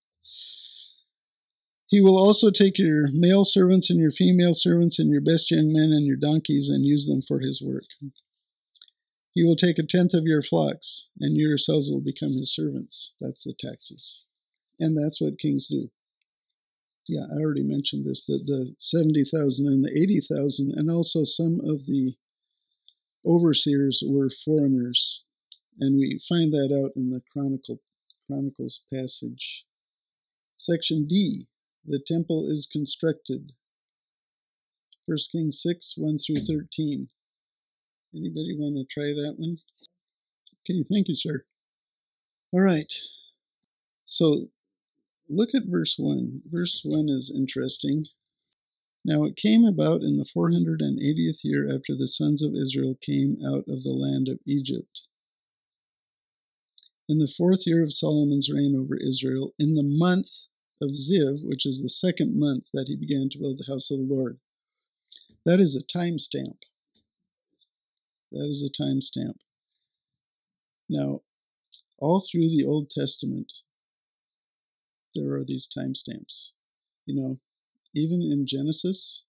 He 1.87 2.01
will 2.01 2.17
also 2.17 2.51
take 2.51 2.79
your 2.79 3.05
male 3.13 3.45
servants 3.45 3.91
and 3.91 4.01
your 4.01 4.11
female 4.11 4.55
servants 4.55 4.99
and 4.99 5.11
your 5.11 5.21
best 5.21 5.51
young 5.51 5.71
men 5.71 5.93
and 5.93 6.07
your 6.07 6.17
donkeys 6.17 6.71
and 6.71 6.87
use 6.87 7.05
them 7.05 7.21
for 7.21 7.41
his 7.41 7.61
work. 7.61 7.85
He 9.35 9.45
will 9.45 9.57
take 9.57 9.79
a 9.79 9.83
tenth 9.83 10.15
of 10.15 10.25
your 10.25 10.43
flocks, 10.43 11.09
and 11.21 11.37
you 11.37 11.49
yourselves 11.49 11.91
will 11.91 12.03
become 12.03 12.33
his 12.33 12.55
servants. 12.55 13.15
That's 13.21 13.45
the 13.45 13.55
taxes. 13.59 14.25
And 14.81 14.97
that's 14.97 15.21
what 15.21 15.39
kings 15.39 15.69
do. 15.69 15.91
yeah, 17.09 17.27
I 17.31 17.41
already 17.41 17.63
mentioned 17.63 18.07
this 18.07 18.25
that 18.25 18.47
the 18.47 18.75
70,000 18.79 19.67
and 19.67 19.85
the 19.85 19.93
80,000, 19.93 20.73
and 20.75 20.91
also 20.91 21.25
some 21.25 21.61
of 21.65 21.87
the 21.87 22.15
overseers 23.27 24.03
were 24.07 24.31
foreigners. 24.31 25.25
And 25.79 25.99
we 25.99 26.21
find 26.27 26.53
that 26.53 26.73
out 26.73 26.93
in 26.97 27.11
the 27.11 27.23
Chronicle, 27.33 27.81
Chronicles 28.27 28.81
passage. 28.93 29.65
Section 30.57 31.07
D 31.07 31.47
The 31.85 32.01
temple 32.05 32.49
is 32.51 32.69
constructed. 32.71 33.53
1 35.07 35.19
Kings 35.33 35.61
6 35.61 35.95
1 35.97 36.19
through 36.19 36.43
13. 36.43 37.09
Anybody 38.15 38.57
want 38.57 38.77
to 38.77 38.85
try 38.85 39.09
that 39.09 39.35
one? 39.39 39.59
Okay, 40.61 40.85
thank 40.91 41.09
you, 41.09 41.17
sir. 41.17 41.45
All 42.53 42.61
right. 42.61 42.93
So 44.05 44.49
look 45.29 45.55
at 45.55 45.63
verse 45.67 45.97
1. 45.99 46.43
Verse 46.51 46.83
1 46.85 47.09
is 47.09 47.33
interesting. 47.35 48.07
Now 49.05 49.25
it 49.25 49.37
came 49.37 49.65
about 49.65 50.03
in 50.03 50.17
the 50.17 50.25
480th 50.25 51.41
year 51.43 51.69
after 51.69 51.97
the 51.97 52.07
sons 52.07 52.43
of 52.43 52.55
Israel 52.55 52.97
came 53.01 53.37
out 53.45 53.65
of 53.67 53.83
the 53.83 53.95
land 53.95 54.29
of 54.29 54.39
Egypt. 54.47 55.03
In 57.13 57.19
the 57.19 57.29
fourth 57.29 57.67
year 57.67 57.85
of 57.85 57.93
Solomon's 57.93 58.49
reign 58.51 58.75
over 58.75 58.97
Israel, 58.97 59.53
in 59.59 59.75
the 59.75 59.83
month 59.85 60.31
of 60.81 60.93
Ziv, 60.93 61.41
which 61.45 61.67
is 61.67 61.83
the 61.83 61.91
second 61.91 62.41
month 62.41 62.69
that 62.73 62.87
he 62.89 62.97
began 62.97 63.29
to 63.29 63.39
build 63.39 63.59
the 63.59 63.71
house 63.71 63.91
of 63.91 63.99
the 63.99 64.15
Lord. 64.15 64.39
That 65.45 65.61
is 65.61 65.77
a 65.77 65.83
time 65.83 66.19
stamp. 66.19 66.61
That 68.31 68.49
is 68.49 68.63
a 68.63 68.83
time 68.83 69.03
stamp. 69.03 69.37
Now, 70.89 71.21
all 71.99 72.21
through 72.21 72.49
the 72.49 72.65
Old 72.67 72.89
Testament, 72.89 73.53
there 75.15 75.35
are 75.35 75.45
these 75.45 75.69
timestamps. 75.69 76.53
You 77.05 77.21
know, 77.21 77.41
even 77.95 78.23
in 78.23 78.47
Genesis, 78.47 79.25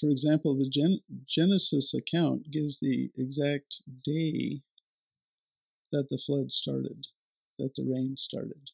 for 0.00 0.08
example, 0.08 0.56
the 0.56 0.70
Gen- 0.70 1.02
Genesis 1.28 1.92
account 1.92 2.50
gives 2.50 2.78
the 2.78 3.10
exact 3.18 3.82
day 4.02 4.62
that 5.92 6.08
the 6.08 6.18
flood 6.18 6.50
started, 6.50 7.06
that 7.58 7.74
the 7.76 7.84
rain 7.84 8.16
started. 8.16 8.70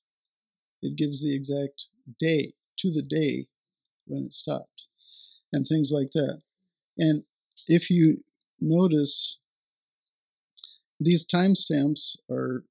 It 0.81 0.97
gives 0.97 1.23
the 1.23 1.35
exact 1.35 1.87
day 2.19 2.55
to 2.79 2.91
the 2.91 3.03
day 3.03 3.49
when 4.07 4.25
it 4.25 4.35
stopped, 4.35 4.87
and 5.53 5.67
things 5.67 5.91
like 5.93 6.11
that. 6.15 6.41
And 6.97 7.25
if 7.67 7.91
you 7.91 8.25
notice, 8.61 9.39
these 11.01 11.27
timestamps 11.27 12.17
are, 12.31 12.65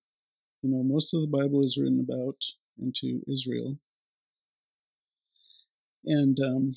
you 0.61 0.71
know, 0.71 0.83
most 0.83 1.13
of 1.13 1.21
the 1.21 1.27
Bible 1.27 1.63
is 1.63 1.77
written 1.77 2.05
about 2.07 2.37
into 2.79 3.21
Israel. 3.31 3.77
And 6.05 6.39
um, 6.39 6.75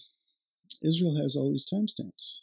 Israel 0.82 1.16
has 1.20 1.36
all 1.36 1.50
these 1.50 1.66
timestamps 1.66 2.40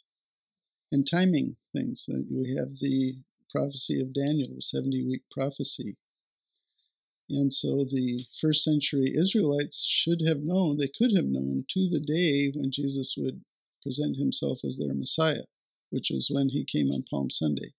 and 0.90 1.06
timing 1.06 1.56
things. 1.74 2.04
That 2.06 2.26
we 2.30 2.54
have 2.56 2.78
the 2.80 3.16
prophecy 3.50 4.00
of 4.00 4.14
Daniel, 4.14 4.54
the 4.54 4.62
70 4.62 5.06
week 5.06 5.22
prophecy. 5.30 5.96
And 7.30 7.52
so 7.52 7.84
the 7.84 8.24
first 8.40 8.64
century 8.64 9.14
Israelites 9.14 9.84
should 9.84 10.22
have 10.26 10.40
known, 10.40 10.78
they 10.78 10.88
could 10.88 11.14
have 11.14 11.26
known 11.26 11.64
to 11.70 11.88
the 11.88 12.00
day 12.00 12.50
when 12.54 12.70
Jesus 12.72 13.14
would 13.18 13.42
present 13.82 14.16
himself 14.16 14.60
as 14.64 14.78
their 14.78 14.94
Messiah, 14.94 15.44
which 15.90 16.10
was 16.10 16.30
when 16.30 16.50
he 16.50 16.64
came 16.64 16.90
on 16.90 17.04
Palm 17.10 17.30
Sunday. 17.30 17.74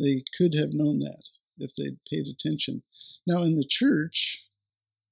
They 0.00 0.24
could 0.36 0.54
have 0.54 0.72
known 0.72 1.00
that 1.00 1.24
if 1.58 1.74
they'd 1.76 1.98
paid 2.10 2.26
attention. 2.26 2.82
Now, 3.26 3.42
in 3.42 3.56
the 3.56 3.66
church, 3.68 4.44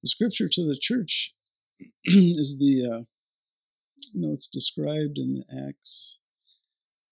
the 0.01 0.09
scripture 0.09 0.49
to 0.49 0.67
the 0.67 0.77
church 0.77 1.33
is 2.05 2.57
the, 2.59 2.85
uh, 2.85 3.03
you 4.13 4.27
know, 4.27 4.33
it's 4.33 4.47
described 4.47 5.17
in 5.17 5.33
the 5.33 5.67
Acts. 5.67 6.17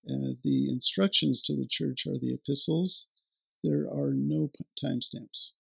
Uh, 0.10 0.34
the 0.44 0.68
instructions 0.70 1.42
to 1.42 1.56
the 1.56 1.68
church 1.68 2.08
are 2.08 2.18
the 2.18 2.34
epistles. 2.34 3.08
There 3.64 3.84
are 3.84 4.12
no 4.14 4.50
timestamps 4.84 5.52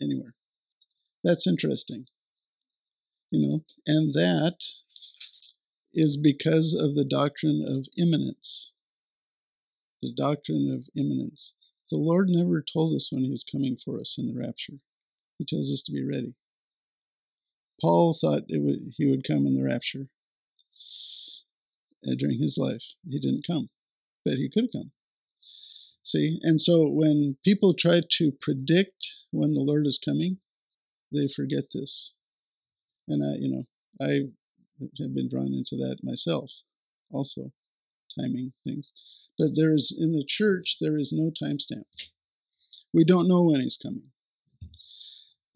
anywhere. 0.00 0.34
That's 1.24 1.46
interesting. 1.46 2.06
You 3.30 3.46
know, 3.46 3.64
and 3.86 4.12
that 4.12 4.58
is 5.94 6.16
because 6.16 6.74
of 6.74 6.94
the 6.94 7.04
doctrine 7.04 7.64
of 7.66 7.88
imminence. 7.96 8.72
The 10.02 10.12
doctrine 10.14 10.70
of 10.70 10.88
imminence. 10.94 11.54
The 11.90 11.96
Lord 11.96 12.28
never 12.28 12.62
told 12.62 12.94
us 12.94 13.10
when 13.10 13.24
He 13.24 13.30
was 13.30 13.44
coming 13.44 13.76
for 13.82 13.98
us 13.98 14.16
in 14.18 14.26
the 14.26 14.38
rapture. 14.38 14.80
He 15.38 15.44
tells 15.44 15.72
us 15.72 15.82
to 15.82 15.92
be 15.92 16.04
ready. 16.04 16.34
Paul 17.80 18.14
thought 18.14 18.44
would, 18.50 18.92
he 18.96 19.06
would 19.06 19.26
come 19.26 19.46
in 19.46 19.54
the 19.54 19.64
rapture 19.64 20.08
during 22.02 22.38
his 22.38 22.56
life. 22.58 22.82
He 23.08 23.18
didn't 23.18 23.46
come, 23.46 23.68
but 24.24 24.34
he 24.34 24.48
could 24.48 24.64
have 24.64 24.82
come. 24.82 24.92
See, 26.02 26.38
and 26.42 26.60
so 26.60 26.88
when 26.88 27.36
people 27.44 27.74
try 27.74 28.00
to 28.18 28.32
predict 28.40 29.06
when 29.32 29.52
the 29.52 29.60
Lord 29.60 29.86
is 29.86 29.98
coming, 30.02 30.38
they 31.12 31.28
forget 31.28 31.64
this. 31.74 32.14
And 33.06 33.22
I, 33.22 33.38
you 33.38 33.50
know, 33.50 33.64
I 34.00 34.30
have 35.02 35.14
been 35.14 35.28
drawn 35.28 35.52
into 35.52 35.76
that 35.76 35.98
myself, 36.02 36.50
also, 37.10 37.52
timing 38.18 38.52
things. 38.66 38.92
But 39.38 39.50
there 39.54 39.74
is 39.74 39.94
in 39.96 40.12
the 40.12 40.24
church 40.26 40.76
there 40.80 40.96
is 40.96 41.12
no 41.12 41.30
timestamp. 41.30 41.84
We 42.92 43.04
don't 43.04 43.28
know 43.28 43.44
when 43.44 43.60
he's 43.60 43.76
coming. 43.76 44.10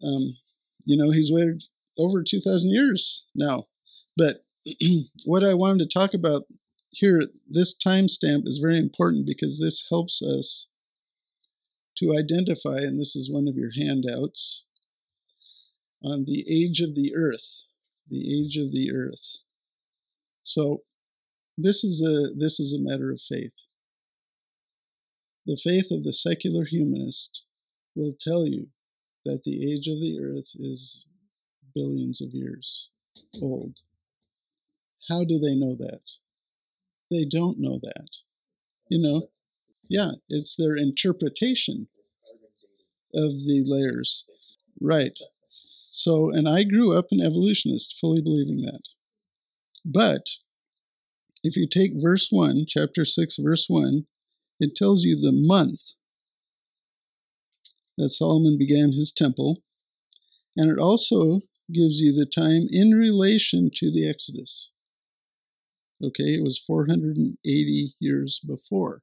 Um, 0.03 0.37
you 0.85 0.97
know, 0.97 1.11
he's 1.11 1.31
waited 1.31 1.63
over 1.97 2.23
2,000 2.23 2.69
years 2.69 3.25
now. 3.35 3.67
But 4.15 4.44
what 5.25 5.43
I 5.43 5.53
wanted 5.53 5.79
to 5.79 5.99
talk 5.99 6.13
about 6.13 6.43
here, 6.89 7.23
this 7.49 7.75
timestamp 7.75 8.47
is 8.47 8.57
very 8.57 8.77
important 8.77 9.25
because 9.25 9.59
this 9.59 9.85
helps 9.89 10.21
us 10.21 10.67
to 11.97 12.15
identify, 12.17 12.77
and 12.77 12.99
this 12.99 13.15
is 13.15 13.29
one 13.29 13.47
of 13.47 13.55
your 13.55 13.71
handouts, 13.75 14.65
on 16.03 16.25
the 16.25 16.45
age 16.49 16.81
of 16.81 16.95
the 16.95 17.13
earth. 17.15 17.63
The 18.09 18.39
age 18.39 18.57
of 18.57 18.71
the 18.71 18.91
earth. 18.91 19.37
So 20.43 20.83
this 21.57 21.83
is 21.83 22.01
a 22.01 22.33
this 22.37 22.59
is 22.59 22.71
a 22.73 22.79
matter 22.79 23.11
of 23.11 23.19
faith. 23.19 23.65
The 25.47 25.57
faith 25.61 25.89
of 25.89 26.03
the 26.03 26.13
secular 26.13 26.65
humanist 26.65 27.43
will 27.95 28.13
tell 28.19 28.47
you 28.47 28.67
that 29.25 29.43
the 29.43 29.71
age 29.71 29.87
of 29.87 29.99
the 29.99 30.19
earth 30.21 30.51
is 30.53 31.05
billions 31.73 32.21
of 32.21 32.33
years 32.33 32.89
old. 33.41 33.79
How 35.09 35.23
do 35.23 35.39
they 35.39 35.55
know 35.55 35.75
that? 35.75 36.01
They 37.11 37.25
don't 37.25 37.59
know 37.59 37.79
that. 37.81 38.09
You 38.89 38.99
know, 39.01 39.29
yeah, 39.89 40.11
it's 40.29 40.55
their 40.55 40.75
interpretation 40.75 41.87
of 43.13 43.45
the 43.45 43.63
layers. 43.65 44.25
Right. 44.81 45.17
So, 45.91 46.29
and 46.29 46.47
I 46.47 46.63
grew 46.63 46.97
up 46.97 47.05
an 47.11 47.21
evolutionist, 47.21 47.97
fully 47.99 48.21
believing 48.21 48.61
that. 48.63 48.81
But 49.85 50.25
if 51.43 51.55
you 51.55 51.67
take 51.67 51.91
verse 51.95 52.27
1, 52.31 52.65
chapter 52.67 53.05
6, 53.05 53.37
verse 53.37 53.65
1, 53.67 54.07
it 54.59 54.75
tells 54.75 55.03
you 55.03 55.15
the 55.15 55.31
month 55.31 55.81
that 57.97 58.09
Solomon 58.09 58.57
began 58.57 58.93
his 58.93 59.11
temple, 59.11 59.61
and 60.57 60.69
it 60.69 60.79
also 60.79 61.41
gives 61.71 61.99
you 61.99 62.13
the 62.13 62.25
time 62.25 62.63
in 62.69 62.91
relation 62.91 63.69
to 63.75 63.91
the 63.91 64.07
Exodus. 64.09 64.71
Okay, 66.03 66.35
it 66.35 66.43
was 66.43 66.59
480 66.59 67.95
years 67.99 68.41
before 68.45 69.01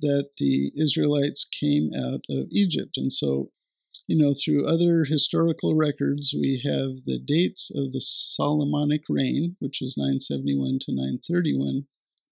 that 0.00 0.30
the 0.38 0.72
Israelites 0.76 1.44
came 1.44 1.90
out 1.94 2.24
of 2.30 2.46
Egypt. 2.50 2.96
And 2.96 3.12
so, 3.12 3.50
you 4.06 4.16
know, 4.16 4.34
through 4.34 4.66
other 4.66 5.04
historical 5.04 5.74
records, 5.74 6.34
we 6.34 6.62
have 6.64 7.04
the 7.04 7.18
dates 7.18 7.70
of 7.74 7.92
the 7.92 8.00
Solomonic 8.00 9.02
reign, 9.08 9.56
which 9.58 9.78
was 9.80 9.96
971 9.96 10.78
to 10.82 10.94
931 10.94 11.86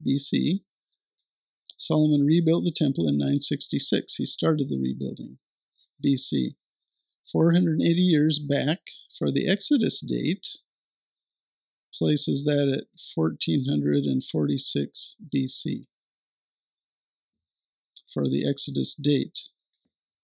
BC. 0.06 0.60
Solomon 1.78 2.24
rebuilt 2.24 2.64
the 2.64 2.72
temple 2.72 3.08
in 3.08 3.18
966. 3.18 4.14
He 4.14 4.26
started 4.26 4.68
the 4.68 4.78
rebuilding 4.78 5.38
BC. 6.04 6.56
480 7.30 8.00
years 8.00 8.38
back 8.38 8.78
for 9.18 9.30
the 9.30 9.48
Exodus 9.48 10.00
date 10.00 10.46
places 11.98 12.44
that 12.44 12.68
at 12.68 12.86
1446 13.14 15.16
BC 15.34 15.86
for 18.12 18.28
the 18.28 18.48
Exodus 18.48 18.94
date. 18.94 19.38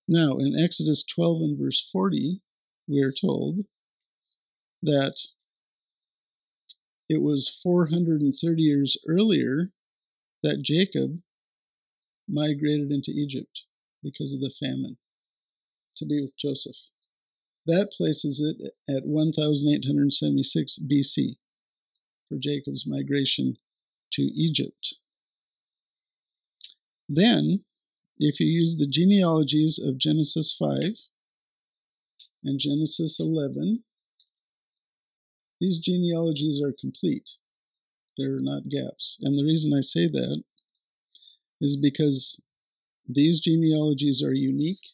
Now, 0.09 0.39
in 0.39 0.59
Exodus 0.59 1.03
12 1.03 1.43
and 1.43 1.59
verse 1.59 1.89
40, 1.93 2.41
we 2.89 3.01
are 3.01 3.13
told 3.13 3.67
that 4.83 5.15
it 7.09 7.23
was 7.23 7.59
430 7.63 8.63
years 8.63 8.97
earlier 9.09 9.71
that 10.43 10.63
Jacob 10.63 11.21
migrated 12.29 12.91
into 12.91 13.11
Egypt 13.11 13.63
because 14.03 14.33
of 14.33 14.41
the 14.41 14.53
famine 14.59 14.97
to 15.97 16.07
be 16.07 16.21
with 16.21 16.37
Joseph. 16.37 16.77
That 17.67 17.93
places 17.97 18.41
it 18.41 18.75
at 18.89 19.07
1876 19.07 20.79
BC 20.91 21.37
for 22.33 22.39
Jacob's 22.39 22.87
migration 22.87 23.57
to 24.13 24.23
Egypt. 24.23 24.95
Then, 27.09 27.65
if 28.19 28.41
you 28.41 28.47
use 28.47 28.77
the 28.77 28.87
genealogies 28.87 29.79
of 29.79 29.99
Genesis 29.99 30.55
5 30.59 30.95
and 32.45 32.59
Genesis 32.59 33.21
11, 33.21 33.85
these 35.61 35.79
genealogies 35.79 36.61
are 36.63 36.75
complete. 36.81 37.29
There 38.17 38.35
are 38.35 38.41
not 38.41 38.71
gaps. 38.71 39.19
And 39.21 39.39
the 39.39 39.45
reason 39.45 39.73
I 39.77 39.83
say 39.83 40.07
that 40.07 40.43
is 41.61 41.77
because 41.77 42.41
these 43.07 43.41
genealogies 43.41 44.23
are 44.23 44.33
unique 44.33 44.87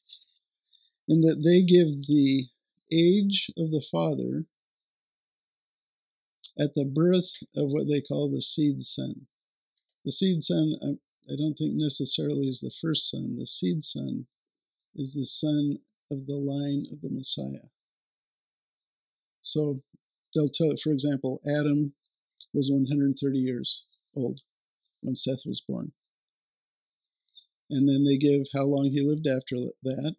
in 1.06 1.20
that 1.20 1.42
they 1.44 1.62
give 1.62 2.06
the 2.06 2.48
age 2.92 3.50
of 3.56 3.70
the 3.70 3.84
father 3.92 4.46
at 6.58 6.74
the 6.74 6.84
birth 6.84 7.30
of 7.56 7.70
what 7.70 7.86
they 7.88 8.00
call 8.00 8.30
the 8.30 8.42
seed 8.42 8.82
son. 8.82 9.26
The 10.04 10.12
seed 10.12 10.42
son, 10.42 10.72
um, 10.82 10.98
I 11.30 11.36
don't 11.36 11.54
think 11.54 11.72
necessarily 11.74 12.48
is 12.48 12.60
the 12.60 12.74
first 12.80 13.10
son. 13.10 13.36
The 13.38 13.46
seed 13.46 13.84
son 13.84 14.26
is 14.94 15.14
the 15.14 15.26
son 15.26 15.78
of 16.10 16.26
the 16.26 16.36
line 16.36 16.84
of 16.90 17.00
the 17.00 17.10
Messiah. 17.10 17.68
So 19.40 19.82
they'll 20.34 20.48
tell, 20.48 20.72
for 20.82 20.90
example, 20.90 21.40
Adam 21.46 21.94
was 22.52 22.70
130 22.70 23.38
years 23.38 23.84
old 24.16 24.40
when 25.00 25.14
Seth 25.14 25.46
was 25.46 25.60
born. 25.60 25.92
And 27.70 27.88
then 27.88 28.04
they 28.04 28.16
give 28.16 28.46
how 28.54 28.64
long 28.64 28.86
he 28.86 29.02
lived 29.02 29.26
after 29.26 29.56
that. 29.82 30.14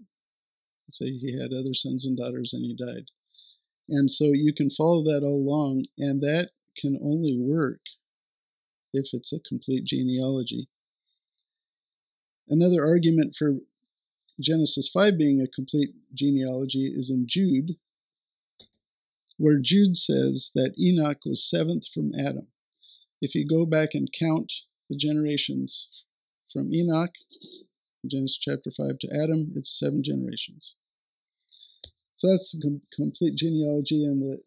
Say 0.89 1.11
he 1.11 1.39
had 1.39 1.53
other 1.53 1.73
sons 1.73 2.05
and 2.05 2.17
daughters 2.17 2.53
and 2.53 2.63
he 2.63 2.75
died. 2.75 3.05
And 3.89 4.11
so 4.11 4.25
you 4.25 4.53
can 4.53 4.69
follow 4.69 5.03
that 5.03 5.23
all 5.23 5.35
along, 5.35 5.87
and 5.97 6.21
that 6.21 6.51
can 6.77 6.99
only 7.03 7.37
work 7.39 7.81
if 8.93 9.09
it's 9.13 9.33
a 9.33 9.39
complete 9.39 9.85
genealogy. 9.85 10.67
Another 12.47 12.85
argument 12.85 13.35
for 13.37 13.57
Genesis 14.39 14.89
5 14.89 15.17
being 15.17 15.41
a 15.41 15.47
complete 15.47 15.93
genealogy 16.13 16.91
is 16.95 17.09
in 17.09 17.25
Jude, 17.27 17.75
where 19.37 19.59
Jude 19.59 19.97
says 19.97 20.51
that 20.55 20.73
Enoch 20.79 21.19
was 21.25 21.47
seventh 21.47 21.87
from 21.93 22.11
Adam. 22.17 22.47
If 23.21 23.35
you 23.35 23.47
go 23.47 23.65
back 23.65 23.89
and 23.93 24.11
count 24.17 24.51
the 24.89 24.95
generations 24.95 25.89
from 26.51 26.73
Enoch, 26.73 27.11
Genesis 28.05 28.37
chapter 28.37 28.71
5 28.71 28.99
to 28.99 29.07
Adam, 29.13 29.51
it's 29.55 29.77
seven 29.77 30.01
generations. 30.03 30.75
So 32.19 32.27
that's 32.27 32.53
com- 32.61 32.81
complete 32.93 33.35
genealogy, 33.37 34.03
and 34.03 34.21
the 34.21 34.41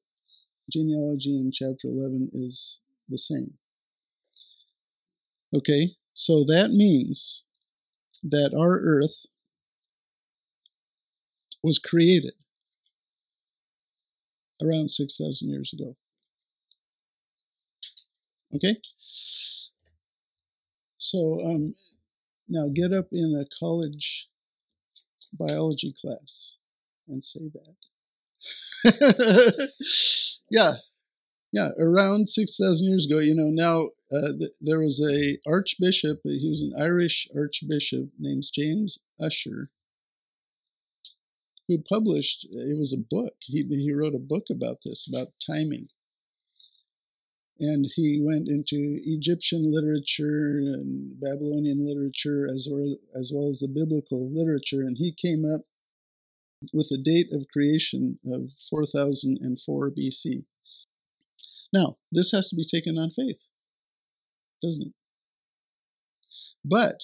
genealogy 0.70 1.30
in 1.30 1.52
chapter 1.54 1.88
11 1.88 2.30
is 2.34 2.78
the 3.08 3.16
same. 3.16 3.54
Okay, 5.56 5.96
so 6.12 6.44
that 6.44 6.72
means 6.72 7.44
that 8.22 8.52
our 8.54 8.78
earth 8.78 9.24
was 11.62 11.78
created 11.78 12.34
around 14.62 14.90
6,000 14.90 15.48
years 15.48 15.72
ago. 15.72 15.96
Okay? 18.54 18.76
So 20.98 21.40
um, 21.42 21.74
now 22.50 22.68
get 22.68 22.92
up 22.92 23.06
in 23.12 23.34
a 23.34 23.48
college 23.58 24.28
biology 25.32 25.94
class 25.98 26.58
and 27.12 27.22
say 27.22 27.50
that. 27.54 27.76
yeah, 30.50 30.74
yeah, 31.52 31.68
around 31.78 32.28
6,000 32.28 32.86
years 32.86 33.06
ago, 33.06 33.18
you 33.18 33.34
know, 33.34 33.50
now 33.50 33.90
uh, 34.10 34.32
th- 34.38 34.52
there 34.60 34.80
was 34.80 35.00
a 35.00 35.38
archbishop, 35.46 36.20
he 36.24 36.48
was 36.48 36.62
an 36.62 36.72
Irish 36.78 37.28
archbishop 37.36 38.08
named 38.18 38.44
James 38.54 38.98
Ussher, 39.20 39.70
who 41.68 41.78
published, 41.78 42.46
it 42.50 42.78
was 42.78 42.92
a 42.92 42.96
book. 42.98 43.34
He, 43.42 43.62
he 43.62 43.92
wrote 43.92 44.14
a 44.14 44.18
book 44.18 44.44
about 44.50 44.78
this, 44.84 45.06
about 45.06 45.34
timing. 45.46 45.88
And 47.60 47.86
he 47.94 48.20
went 48.20 48.48
into 48.48 48.98
Egyptian 49.04 49.70
literature 49.70 50.58
and 50.58 51.20
Babylonian 51.20 51.86
literature 51.86 52.48
as 52.52 52.66
well, 52.68 52.96
as 53.14 53.30
well 53.32 53.48
as 53.48 53.60
the 53.60 53.68
biblical 53.68 54.28
literature, 54.32 54.80
and 54.80 54.96
he 54.98 55.12
came 55.12 55.44
up 55.44 55.60
with 56.72 56.90
a 56.92 56.98
date 57.02 57.28
of 57.32 57.48
creation 57.52 58.18
of 58.26 58.50
4004 58.70 59.90
BC. 59.90 60.44
Now, 61.72 61.96
this 62.10 62.32
has 62.32 62.48
to 62.50 62.56
be 62.56 62.64
taken 62.64 62.98
on 62.98 63.10
faith, 63.10 63.48
doesn't 64.62 64.88
it? 64.88 64.94
But 66.64 67.00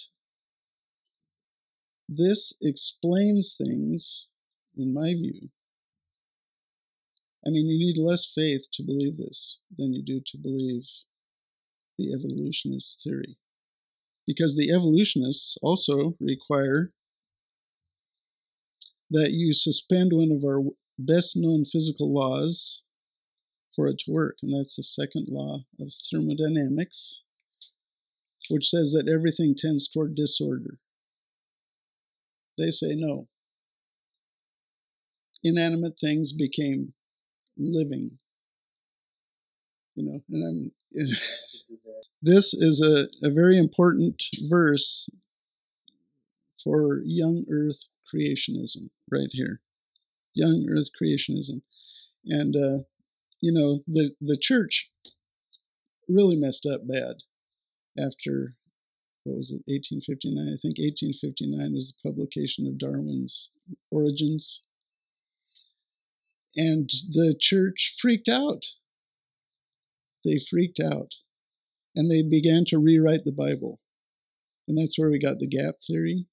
this 2.08 2.52
explains 2.62 3.54
things, 3.56 4.26
in 4.76 4.94
my 4.94 5.14
view. 5.14 5.50
I 7.46 7.50
mean, 7.50 7.66
you 7.66 7.78
need 7.78 7.98
less 7.98 8.26
faith 8.26 8.66
to 8.74 8.82
believe 8.82 9.16
this 9.16 9.58
than 9.76 9.94
you 9.94 10.02
do 10.02 10.20
to 10.26 10.38
believe 10.38 10.84
the 11.98 12.12
evolutionist 12.12 13.02
theory. 13.02 13.38
Because 14.26 14.54
the 14.56 14.70
evolutionists 14.70 15.56
also 15.62 16.16
require 16.20 16.92
that 19.10 19.32
you 19.32 19.52
suspend 19.52 20.12
one 20.12 20.30
of 20.30 20.44
our 20.44 20.62
best 20.98 21.34
known 21.36 21.64
physical 21.64 22.12
laws 22.12 22.82
for 23.74 23.86
it 23.86 23.98
to 24.00 24.10
work, 24.10 24.36
and 24.42 24.52
that's 24.52 24.76
the 24.76 24.82
second 24.82 25.28
law 25.30 25.60
of 25.80 25.92
thermodynamics, 26.10 27.22
which 28.50 28.68
says 28.68 28.92
that 28.92 29.10
everything 29.12 29.54
tends 29.56 29.88
toward 29.88 30.14
disorder. 30.14 30.78
They 32.58 32.70
say 32.70 32.94
no. 32.96 33.28
Inanimate 35.44 35.98
things 36.00 36.32
became 36.32 36.94
living. 37.56 38.18
You 39.94 40.10
know, 40.10 40.20
and 40.28 40.44
I'm. 40.44 40.72
this 42.22 42.54
is 42.54 42.80
a, 42.80 43.08
a 43.24 43.30
very 43.30 43.58
important 43.58 44.22
verse 44.48 45.08
for 46.64 47.00
young 47.04 47.44
earth 47.50 47.78
creationism 48.12 48.90
right 49.10 49.30
here. 49.32 49.60
Young 50.34 50.66
earth 50.70 50.88
creationism. 51.00 51.62
And, 52.24 52.54
uh, 52.54 52.84
you 53.40 53.52
know, 53.52 53.80
the, 53.86 54.12
the 54.20 54.38
church 54.40 54.90
really 56.08 56.36
messed 56.36 56.66
up 56.66 56.82
bad 56.86 57.22
after, 57.98 58.56
what 59.24 59.36
was 59.36 59.50
it, 59.50 59.62
1859? 59.66 60.46
I 60.46 60.56
think 60.56 60.78
1859 60.78 61.74
was 61.74 61.92
the 61.92 62.08
publication 62.08 62.66
of 62.66 62.78
Darwin's 62.78 63.50
Origins. 63.90 64.62
And 66.56 66.88
the 67.10 67.36
church 67.38 67.96
freaked 68.00 68.28
out. 68.28 68.64
They 70.24 70.38
freaked 70.38 70.80
out. 70.80 71.14
And 71.94 72.10
they 72.10 72.22
began 72.22 72.64
to 72.66 72.78
rewrite 72.78 73.24
the 73.24 73.32
Bible. 73.32 73.80
And 74.66 74.78
that's 74.78 74.98
where 74.98 75.10
we 75.10 75.18
got 75.18 75.38
the 75.38 75.48
gap 75.48 75.76
theory. 75.86 76.26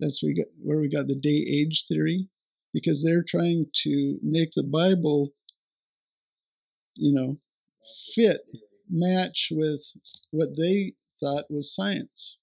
That's 0.00 0.22
where 0.22 0.30
we 0.30 0.34
got, 0.34 0.46
where 0.62 0.78
we 0.78 0.88
got 0.88 1.06
the 1.06 1.14
day 1.14 1.46
age 1.48 1.84
theory, 1.86 2.28
because 2.72 3.02
they're 3.02 3.24
trying 3.26 3.66
to 3.82 4.18
make 4.22 4.50
the 4.54 4.64
Bible, 4.64 5.32
you 6.94 7.14
know, 7.14 7.38
fit, 8.14 8.40
match 8.88 9.48
with 9.50 9.92
what 10.30 10.56
they 10.56 10.92
thought 11.20 11.44
was 11.50 11.74
science. 11.74 12.40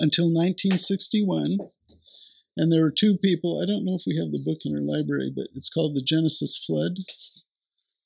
Until 0.00 0.26
1961, 0.26 1.58
and 2.56 2.72
there 2.72 2.82
were 2.82 2.92
two 2.92 3.16
people, 3.16 3.60
I 3.60 3.66
don't 3.66 3.84
know 3.84 3.94
if 3.94 4.02
we 4.06 4.16
have 4.16 4.32
the 4.32 4.42
book 4.44 4.60
in 4.64 4.74
our 4.74 4.82
library, 4.82 5.32
but 5.34 5.46
it's 5.54 5.68
called 5.68 5.94
The 5.94 6.02
Genesis 6.02 6.56
Flood. 6.56 6.98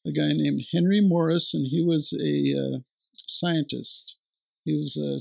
A 0.07 0.12
guy 0.12 0.33
named 0.33 0.64
Henry 0.72 1.01
Morris, 1.01 1.55
and 1.55 1.66
he 1.70 1.82
was 1.82 2.12
a 2.12 2.55
uh, 2.59 2.78
scientist. 3.28 4.16
He 4.64 4.74
was 4.74 4.97
a 4.97 5.20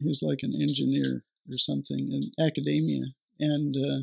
he 0.00 0.08
was 0.08 0.22
like 0.22 0.40
an 0.42 0.54
engineer 0.60 1.24
or 1.50 1.58
something 1.58 2.10
in 2.10 2.32
academia, 2.44 3.04
and 3.38 3.76
uh, 3.76 4.00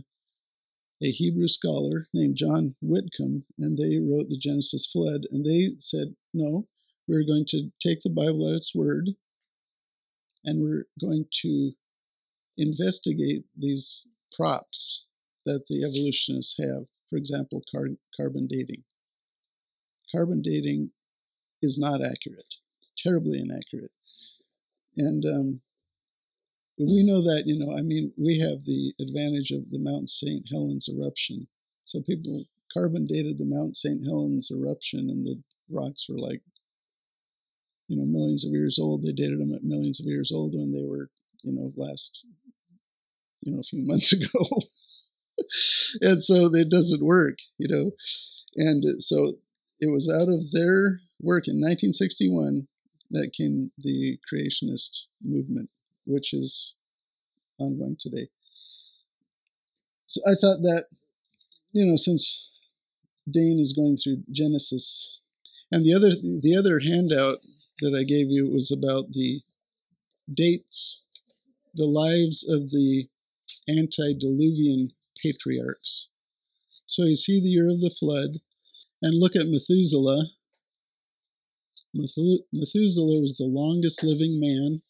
a 1.01 1.11
Hebrew 1.11 1.47
scholar 1.47 2.07
named 2.13 2.37
John 2.37 2.75
Whitcomb, 2.81 3.45
and 3.57 3.77
they 3.77 3.97
wrote 3.97 4.29
the 4.29 4.37
Genesis 4.37 4.85
flood, 4.85 5.25
and 5.31 5.45
they 5.45 5.75
said, 5.79 6.15
no, 6.33 6.67
we're 7.07 7.25
going 7.25 7.45
to 7.49 7.71
take 7.81 8.01
the 8.01 8.09
Bible 8.09 8.47
at 8.47 8.55
its 8.55 8.75
word, 8.75 9.11
and 10.43 10.63
we're 10.63 10.85
going 10.99 11.25
to 11.41 11.71
investigate 12.57 13.45
these 13.55 14.07
props 14.35 15.05
that 15.45 15.65
the 15.67 15.83
evolutionists 15.83 16.57
have. 16.59 16.85
For 17.09 17.17
example, 17.17 17.63
car- 17.71 17.97
carbon 18.15 18.47
dating. 18.51 18.83
Carbon 20.11 20.41
dating 20.41 20.91
is 21.61 21.77
not 21.77 22.01
accurate, 22.03 22.55
terribly 22.97 23.39
inaccurate. 23.39 23.91
And 24.97 25.25
um, 25.25 25.61
we 26.77 27.03
know 27.03 27.21
that, 27.21 27.43
you 27.45 27.57
know, 27.57 27.75
I 27.75 27.81
mean, 27.81 28.13
we 28.17 28.39
have 28.39 28.65
the 28.65 28.93
advantage 29.01 29.51
of 29.51 29.71
the 29.71 29.79
Mount 29.79 30.09
St. 30.09 30.47
Helens 30.51 30.87
eruption. 30.87 31.47
So 31.85 32.01
people 32.01 32.45
carbon 32.73 33.07
dated 33.07 33.37
the 33.37 33.45
Mount 33.45 33.75
St. 33.75 34.05
Helens 34.05 34.51
eruption, 34.51 34.99
and 34.99 35.25
the 35.25 35.41
rocks 35.69 36.07
were 36.07 36.19
like, 36.19 36.41
you 37.87 37.97
know, 37.97 38.05
millions 38.05 38.45
of 38.45 38.51
years 38.51 38.77
old. 38.77 39.03
They 39.03 39.13
dated 39.13 39.39
them 39.39 39.53
at 39.55 39.63
millions 39.63 39.99
of 39.99 40.05
years 40.05 40.31
old 40.31 40.53
when 40.53 40.73
they 40.73 40.83
were, 40.83 41.09
you 41.43 41.53
know, 41.53 41.73
last, 41.75 42.23
you 43.41 43.53
know, 43.53 43.59
a 43.59 43.63
few 43.63 43.83
months 43.87 44.13
ago. 44.13 44.61
and 46.01 46.21
so 46.21 46.53
it 46.53 46.69
doesn't 46.69 47.03
work, 47.03 47.37
you 47.57 47.67
know. 47.69 47.91
And 48.55 49.01
so 49.01 49.33
it 49.79 49.91
was 49.91 50.09
out 50.09 50.29
of 50.29 50.51
their 50.51 50.99
work 51.21 51.47
in 51.47 51.55
1961 51.55 52.67
that 53.11 53.31
came 53.35 53.71
the 53.79 54.19
creationist 54.31 55.05
movement, 55.23 55.69
which 56.07 56.33
is 56.33 56.75
ongoing 57.59 57.97
today. 57.99 58.29
So 60.07 60.21
I 60.25 60.33
thought 60.33 60.61
that, 60.63 60.85
you 61.73 61.85
know, 61.85 61.97
since 61.97 62.49
Dane 63.29 63.59
is 63.59 63.73
going 63.73 63.97
through 63.97 64.23
Genesis, 64.31 65.19
and 65.69 65.85
the 65.85 65.93
other 65.93 66.11
the 66.11 66.55
other 66.57 66.79
handout 66.79 67.39
that 67.81 67.93
I 67.93 68.03
gave 68.03 68.31
you 68.31 68.49
was 68.49 68.71
about 68.71 69.11
the 69.11 69.41
dates, 70.33 71.03
the 71.75 71.85
lives 71.85 72.47
of 72.47 72.69
the 72.69 73.09
antediluvian 73.69 74.91
patriarchs. 75.21 76.09
So 76.85 77.03
you 77.03 77.15
see 77.15 77.41
the 77.41 77.49
year 77.49 77.69
of 77.69 77.81
the 77.81 77.89
flood, 77.91 78.39
and 79.01 79.19
look 79.19 79.35
at 79.35 79.47
Methuselah. 79.47 80.27
Methuselah 81.93 83.19
was 83.21 83.35
the 83.37 83.45
longest 83.45 84.03
living 84.03 84.39
man. 84.39 84.81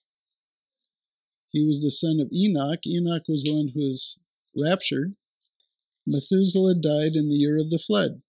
He 1.52 1.66
was 1.66 1.82
the 1.82 1.92
son 1.92 2.20
of 2.20 2.32
Enoch. 2.34 2.86
Enoch 2.86 3.24
was 3.28 3.44
the 3.44 3.54
one 3.54 3.72
who 3.74 3.82
was 3.82 4.20
raptured. 4.56 5.16
Methuselah 6.06 6.76
died 6.76 7.16
in 7.16 7.30
the 7.30 7.36
year 7.36 7.58
of 7.58 7.70
the 7.70 7.80
flood. 7.80 8.22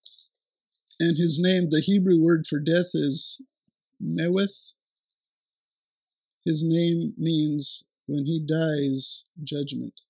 And 1.00 1.16
his 1.16 1.38
name, 1.40 1.70
the 1.70 1.80
Hebrew 1.80 2.20
word 2.20 2.46
for 2.48 2.58
death 2.58 2.90
is 2.94 3.40
Mewith. 4.00 4.72
His 6.44 6.62
name 6.64 7.14
means 7.16 7.84
when 8.06 8.26
he 8.26 8.40
dies, 8.40 9.24
judgment. 9.44 10.00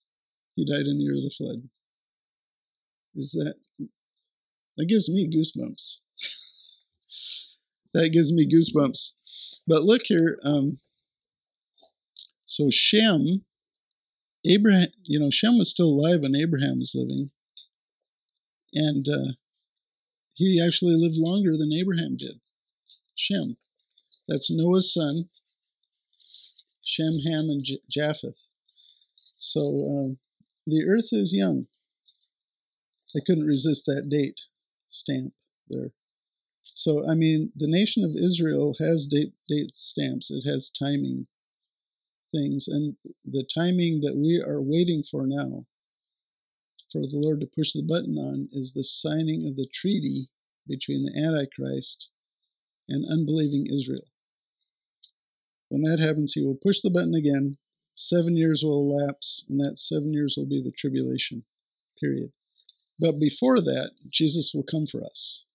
He 0.54 0.64
died 0.64 0.86
in 0.86 0.98
the 0.98 1.04
year 1.04 1.14
of 1.14 1.22
the 1.22 1.34
flood. 1.36 1.68
Is 3.14 3.32
that 3.32 3.56
that 4.76 4.86
gives 4.86 5.10
me 5.10 5.28
goosebumps. 5.28 5.96
that 7.94 8.10
gives 8.10 8.32
me 8.32 8.48
goosebumps. 8.48 9.10
But 9.66 9.82
look 9.82 10.02
here. 10.06 10.38
Um, 10.44 10.78
so 12.48 12.70
Shem, 12.70 13.44
Abraham, 14.46 14.88
you 15.02 15.20
know, 15.20 15.28
Shem 15.28 15.58
was 15.58 15.70
still 15.70 15.88
alive 15.88 16.22
when 16.22 16.34
Abraham 16.34 16.78
was 16.78 16.94
living, 16.94 17.30
and 18.72 19.06
uh, 19.06 19.32
he 20.32 20.58
actually 20.64 20.96
lived 20.96 21.18
longer 21.18 21.58
than 21.58 21.74
Abraham 21.74 22.16
did. 22.16 22.40
Shem, 23.14 23.58
that's 24.26 24.50
Noah's 24.50 24.92
son. 24.92 25.28
Shem, 26.82 27.18
Ham, 27.26 27.50
and 27.50 27.62
J- 27.62 27.82
Japheth. 27.90 28.46
So 29.38 29.60
uh, 29.60 30.14
the 30.66 30.86
earth 30.88 31.08
is 31.12 31.34
young. 31.34 31.66
I 33.14 33.20
couldn't 33.26 33.46
resist 33.46 33.84
that 33.86 34.08
date 34.08 34.40
stamp 34.88 35.34
there. 35.68 35.90
So, 36.62 37.04
I 37.06 37.14
mean, 37.14 37.52
the 37.54 37.70
nation 37.70 38.04
of 38.04 38.16
Israel 38.16 38.76
has 38.78 39.06
date, 39.06 39.34
date 39.50 39.74
stamps, 39.74 40.30
it 40.30 40.48
has 40.48 40.70
timing 40.70 41.26
things, 42.32 42.68
and 42.68 42.96
the 43.24 43.46
timing 43.54 44.00
that 44.02 44.16
we 44.16 44.40
are 44.40 44.62
waiting 44.62 45.02
for 45.02 45.26
now 45.26 45.66
for 46.90 47.02
the 47.02 47.18
Lord 47.18 47.40
to 47.40 47.46
push 47.46 47.72
the 47.72 47.82
button 47.82 48.16
on 48.16 48.48
is 48.52 48.72
the 48.72 48.84
signing 48.84 49.46
of 49.46 49.56
the 49.56 49.68
treaty 49.72 50.30
between 50.66 51.04
the 51.04 51.16
Antichrist 51.18 52.08
and 52.88 53.04
unbelieving 53.10 53.66
Israel. 53.66 54.08
When 55.68 55.82
that 55.82 56.00
happens, 56.00 56.32
he 56.32 56.42
will 56.42 56.58
push 56.62 56.80
the 56.80 56.90
button 56.90 57.14
again. 57.14 57.56
Seven 57.94 58.36
years 58.36 58.62
will 58.62 58.78
elapse, 58.78 59.44
and 59.48 59.60
that 59.60 59.78
seven 59.78 60.12
years 60.12 60.34
will 60.36 60.46
be 60.46 60.62
the 60.62 60.72
tribulation 60.72 61.44
period. 62.00 62.32
But 62.98 63.18
before 63.18 63.60
that, 63.60 63.90
Jesus 64.08 64.52
will 64.54 64.62
come 64.62 64.86
for 64.86 65.04
us. 65.04 65.46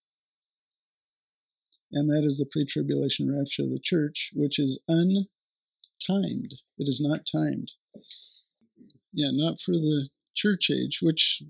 And 1.92 2.10
that 2.10 2.26
is 2.26 2.38
the 2.38 2.46
pre 2.46 2.66
tribulation 2.66 3.34
rapture 3.34 3.64
of 3.64 3.72
the 3.72 3.80
church, 3.82 4.32
which 4.34 4.60
is 4.60 4.80
untimed. 6.10 6.54
It 6.78 6.88
is 6.88 7.02
not 7.02 7.28
timed. 7.32 7.72
Yeah, 9.14 9.30
not 9.32 9.60
for 9.60 9.74
the 9.74 10.10
church 10.36 10.70
age, 10.72 11.00
which 11.02 11.44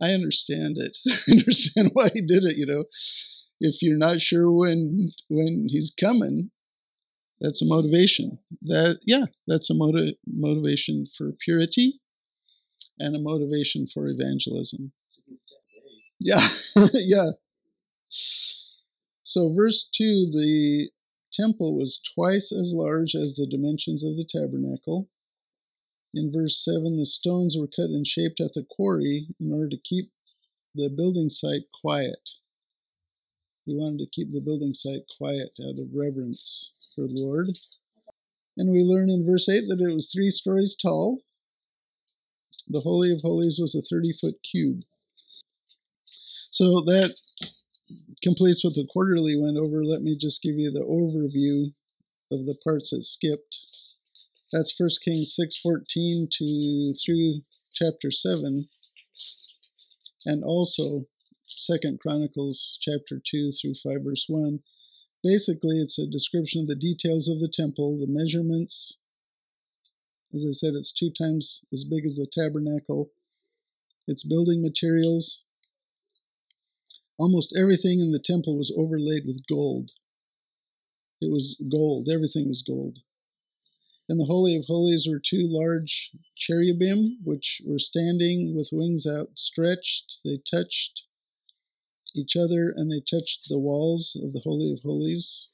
I 0.00 0.12
understand 0.12 0.78
it. 0.78 0.96
I 1.28 1.38
understand 1.38 1.90
why 1.92 2.10
he 2.12 2.22
did 2.22 2.44
it, 2.44 2.56
you 2.56 2.66
know. 2.66 2.84
If 3.60 3.82
you're 3.82 3.98
not 3.98 4.20
sure 4.20 4.50
when 4.50 5.10
when 5.28 5.66
he's 5.68 5.90
coming, 5.90 6.50
that's 7.40 7.60
a 7.60 7.66
motivation. 7.66 8.38
That 8.62 9.00
yeah, 9.04 9.26
that's 9.46 9.68
a 9.68 9.74
motiv- 9.74 10.14
motivation 10.26 11.06
for 11.06 11.32
purity 11.32 12.00
and 12.98 13.14
a 13.14 13.20
motivation 13.20 13.86
for 13.86 14.08
evangelism. 14.08 14.92
Yeah, 16.18 16.48
yeah. 16.92 17.32
So, 19.22 19.52
verse 19.54 19.88
2 19.94 20.30
the 20.32 20.90
temple 21.32 21.76
was 21.76 22.00
twice 22.14 22.52
as 22.52 22.74
large 22.74 23.14
as 23.14 23.34
the 23.34 23.46
dimensions 23.46 24.04
of 24.04 24.16
the 24.16 24.24
tabernacle. 24.24 25.08
In 26.12 26.32
verse 26.32 26.62
7, 26.64 26.96
the 26.96 27.06
stones 27.06 27.56
were 27.56 27.68
cut 27.68 27.90
and 27.90 28.06
shaped 28.06 28.40
at 28.40 28.54
the 28.54 28.66
quarry 28.68 29.28
in 29.40 29.52
order 29.52 29.68
to 29.68 29.76
keep 29.76 30.10
the 30.74 30.90
building 30.94 31.28
site 31.28 31.70
quiet. 31.80 32.30
He 33.64 33.76
wanted 33.76 33.98
to 33.98 34.10
keep 34.10 34.32
the 34.32 34.40
building 34.40 34.74
site 34.74 35.04
quiet 35.16 35.52
out 35.60 35.78
of 35.78 35.94
reverence 35.94 36.72
for 36.94 37.06
the 37.06 37.14
Lord. 37.14 37.58
And 38.56 38.72
we 38.72 38.82
learn 38.82 39.08
in 39.08 39.26
verse 39.26 39.48
8 39.48 39.68
that 39.68 39.80
it 39.80 39.94
was 39.94 40.10
three 40.10 40.30
stories 40.30 40.74
tall. 40.74 41.20
The 42.68 42.80
Holy 42.80 43.12
of 43.12 43.20
Holies 43.22 43.58
was 43.60 43.74
a 43.74 43.82
30 43.82 44.12
foot 44.12 44.34
cube. 44.42 44.82
So 46.50 46.80
that 46.82 47.14
completes 48.22 48.62
what 48.64 48.74
the 48.74 48.86
quarterly 48.86 49.36
went 49.36 49.56
over. 49.56 49.82
Let 49.82 50.02
me 50.02 50.16
just 50.16 50.42
give 50.42 50.56
you 50.58 50.70
the 50.70 50.80
overview 50.80 51.72
of 52.30 52.46
the 52.46 52.56
parts 52.62 52.90
that 52.90 53.04
skipped. 53.04 53.66
That's 54.52 54.72
1 54.72 55.00
Kings 55.04 55.34
6:14 55.34 56.28
to 56.38 56.94
through 56.94 57.42
chapter 57.72 58.10
7 58.10 58.68
and 60.26 60.44
also 60.44 61.06
2nd 61.48 61.98
Chronicles 62.00 62.78
chapter 62.80 63.20
2 63.24 63.52
through 63.52 63.74
5 63.74 64.02
verse 64.02 64.26
1. 64.28 64.62
Basically, 65.22 65.78
it's 65.78 65.98
a 65.98 66.06
description 66.06 66.62
of 66.62 66.68
the 66.68 66.74
details 66.74 67.28
of 67.28 67.40
the 67.40 67.48
temple, 67.48 67.98
the 67.98 68.06
measurements. 68.06 68.98
As 70.34 70.44
I 70.46 70.52
said, 70.52 70.74
it's 70.74 70.92
two 70.92 71.10
times 71.10 71.62
as 71.72 71.84
big 71.84 72.06
as 72.06 72.14
the 72.14 72.26
tabernacle. 72.26 73.10
Its 74.06 74.24
building 74.24 74.62
materials, 74.62 75.44
Almost 77.20 77.52
everything 77.54 78.00
in 78.00 78.12
the 78.12 78.18
temple 78.18 78.56
was 78.56 78.72
overlaid 78.74 79.26
with 79.26 79.46
gold. 79.46 79.90
It 81.20 81.30
was 81.30 81.62
gold, 81.70 82.08
everything 82.08 82.48
was 82.48 82.62
gold. 82.62 83.00
In 84.08 84.16
the 84.16 84.24
Holy 84.24 84.56
of 84.56 84.64
Holies 84.64 85.06
were 85.06 85.20
two 85.20 85.42
large 85.44 86.12
cherubim, 86.34 87.18
which 87.22 87.60
were 87.66 87.78
standing 87.78 88.56
with 88.56 88.70
wings 88.72 89.06
outstretched. 89.06 90.20
They 90.24 90.38
touched 90.50 91.02
each 92.16 92.36
other 92.36 92.72
and 92.74 92.90
they 92.90 93.00
touched 93.00 93.50
the 93.50 93.58
walls 93.58 94.16
of 94.16 94.32
the 94.32 94.40
Holy 94.40 94.72
of 94.72 94.80
Holies. 94.80 95.50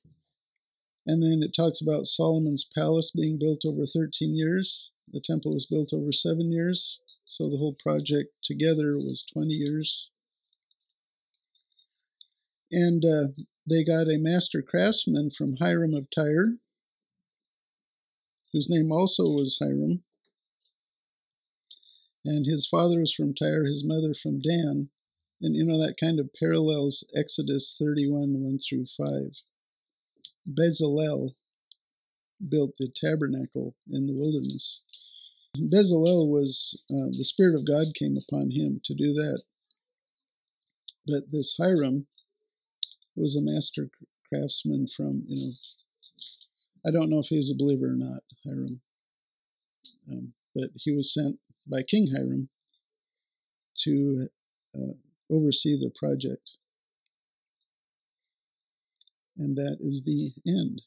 And 1.05 1.21
then 1.21 1.43
it 1.43 1.53
talks 1.53 1.81
about 1.81 2.07
Solomon's 2.07 2.65
palace 2.65 3.11
being 3.11 3.41
built 3.41 3.65
over 3.65 3.87
13 3.87 4.37
years. 4.37 4.93
The 5.13 5.21
temple 5.21 5.53
was 5.53 5.67
built 5.67 5.93
over 5.93 6.13
seven 6.13 6.53
years. 6.53 7.01
So 7.25 7.51
the 7.51 7.59
whole 7.59 7.75
project 7.75 8.35
together 8.45 8.97
was 8.97 9.25
20 9.35 9.51
years. 9.51 10.11
And 12.71 13.05
uh, 13.05 13.29
they 13.69 13.85
got 13.85 14.09
a 14.09 14.19
master 14.19 14.63
craftsman 14.63 15.31
from 15.37 15.57
Hiram 15.57 15.95
of 15.95 16.09
Tyre, 16.11 16.55
whose 18.53 18.69
name 18.69 18.91
also 18.91 19.25
was 19.25 19.59
Hiram. 19.61 20.03
And 22.25 22.47
his 22.47 22.67
father 22.67 23.01
was 23.01 23.13
from 23.13 23.35
Tyre, 23.35 23.65
his 23.65 23.85
mother 23.87 24.15
from 24.15 24.41
Dan. 24.41 24.91
And 25.41 25.55
you 25.55 25.65
know, 25.65 25.79
that 25.79 26.01
kind 26.03 26.19
of 26.19 26.31
parallels 26.39 27.05
Exodus 27.15 27.77
31 27.79 28.43
1 28.43 28.59
through 28.59 28.87
5. 28.97 29.43
Bezalel 30.49 31.35
built 32.49 32.73
the 32.79 32.89
tabernacle 32.95 33.75
in 33.91 34.07
the 34.07 34.15
wilderness. 34.15 34.83
Bezalel 35.57 36.29
was, 36.29 36.79
uh, 36.91 37.09
the 37.17 37.25
Spirit 37.25 37.55
of 37.55 37.67
God 37.67 37.95
came 37.95 38.17
upon 38.17 38.51
him 38.51 38.81
to 38.85 38.95
do 38.95 39.13
that. 39.13 39.43
But 41.07 41.31
this 41.31 41.57
Hiram 41.59 42.09
was 43.17 43.37
a 43.37 43.41
master 43.41 43.89
craftsman 44.29 44.87
from, 44.95 45.25
you 45.27 45.47
know, 45.47 45.53
I 46.87 46.91
don't 46.91 47.11
know 47.11 47.19
if 47.19 47.29
he 47.29 47.39
was 47.39 47.51
a 47.51 47.57
believer 47.57 47.87
or 47.87 47.97
not, 47.97 48.23
Hiram. 48.45 48.81
Um, 50.11 50.35
but 50.55 50.71
he 50.75 50.93
was 50.95 51.13
sent 51.13 51.39
by 51.67 51.83
King 51.83 52.09
Hiram 52.15 52.49
to 53.85 54.29
uh, 54.75 54.95
oversee 55.31 55.77
the 55.79 55.93
project. 55.99 56.51
And 59.39 59.57
that 59.57 59.79
is 59.81 60.03
the 60.05 60.33
end. 60.47 60.83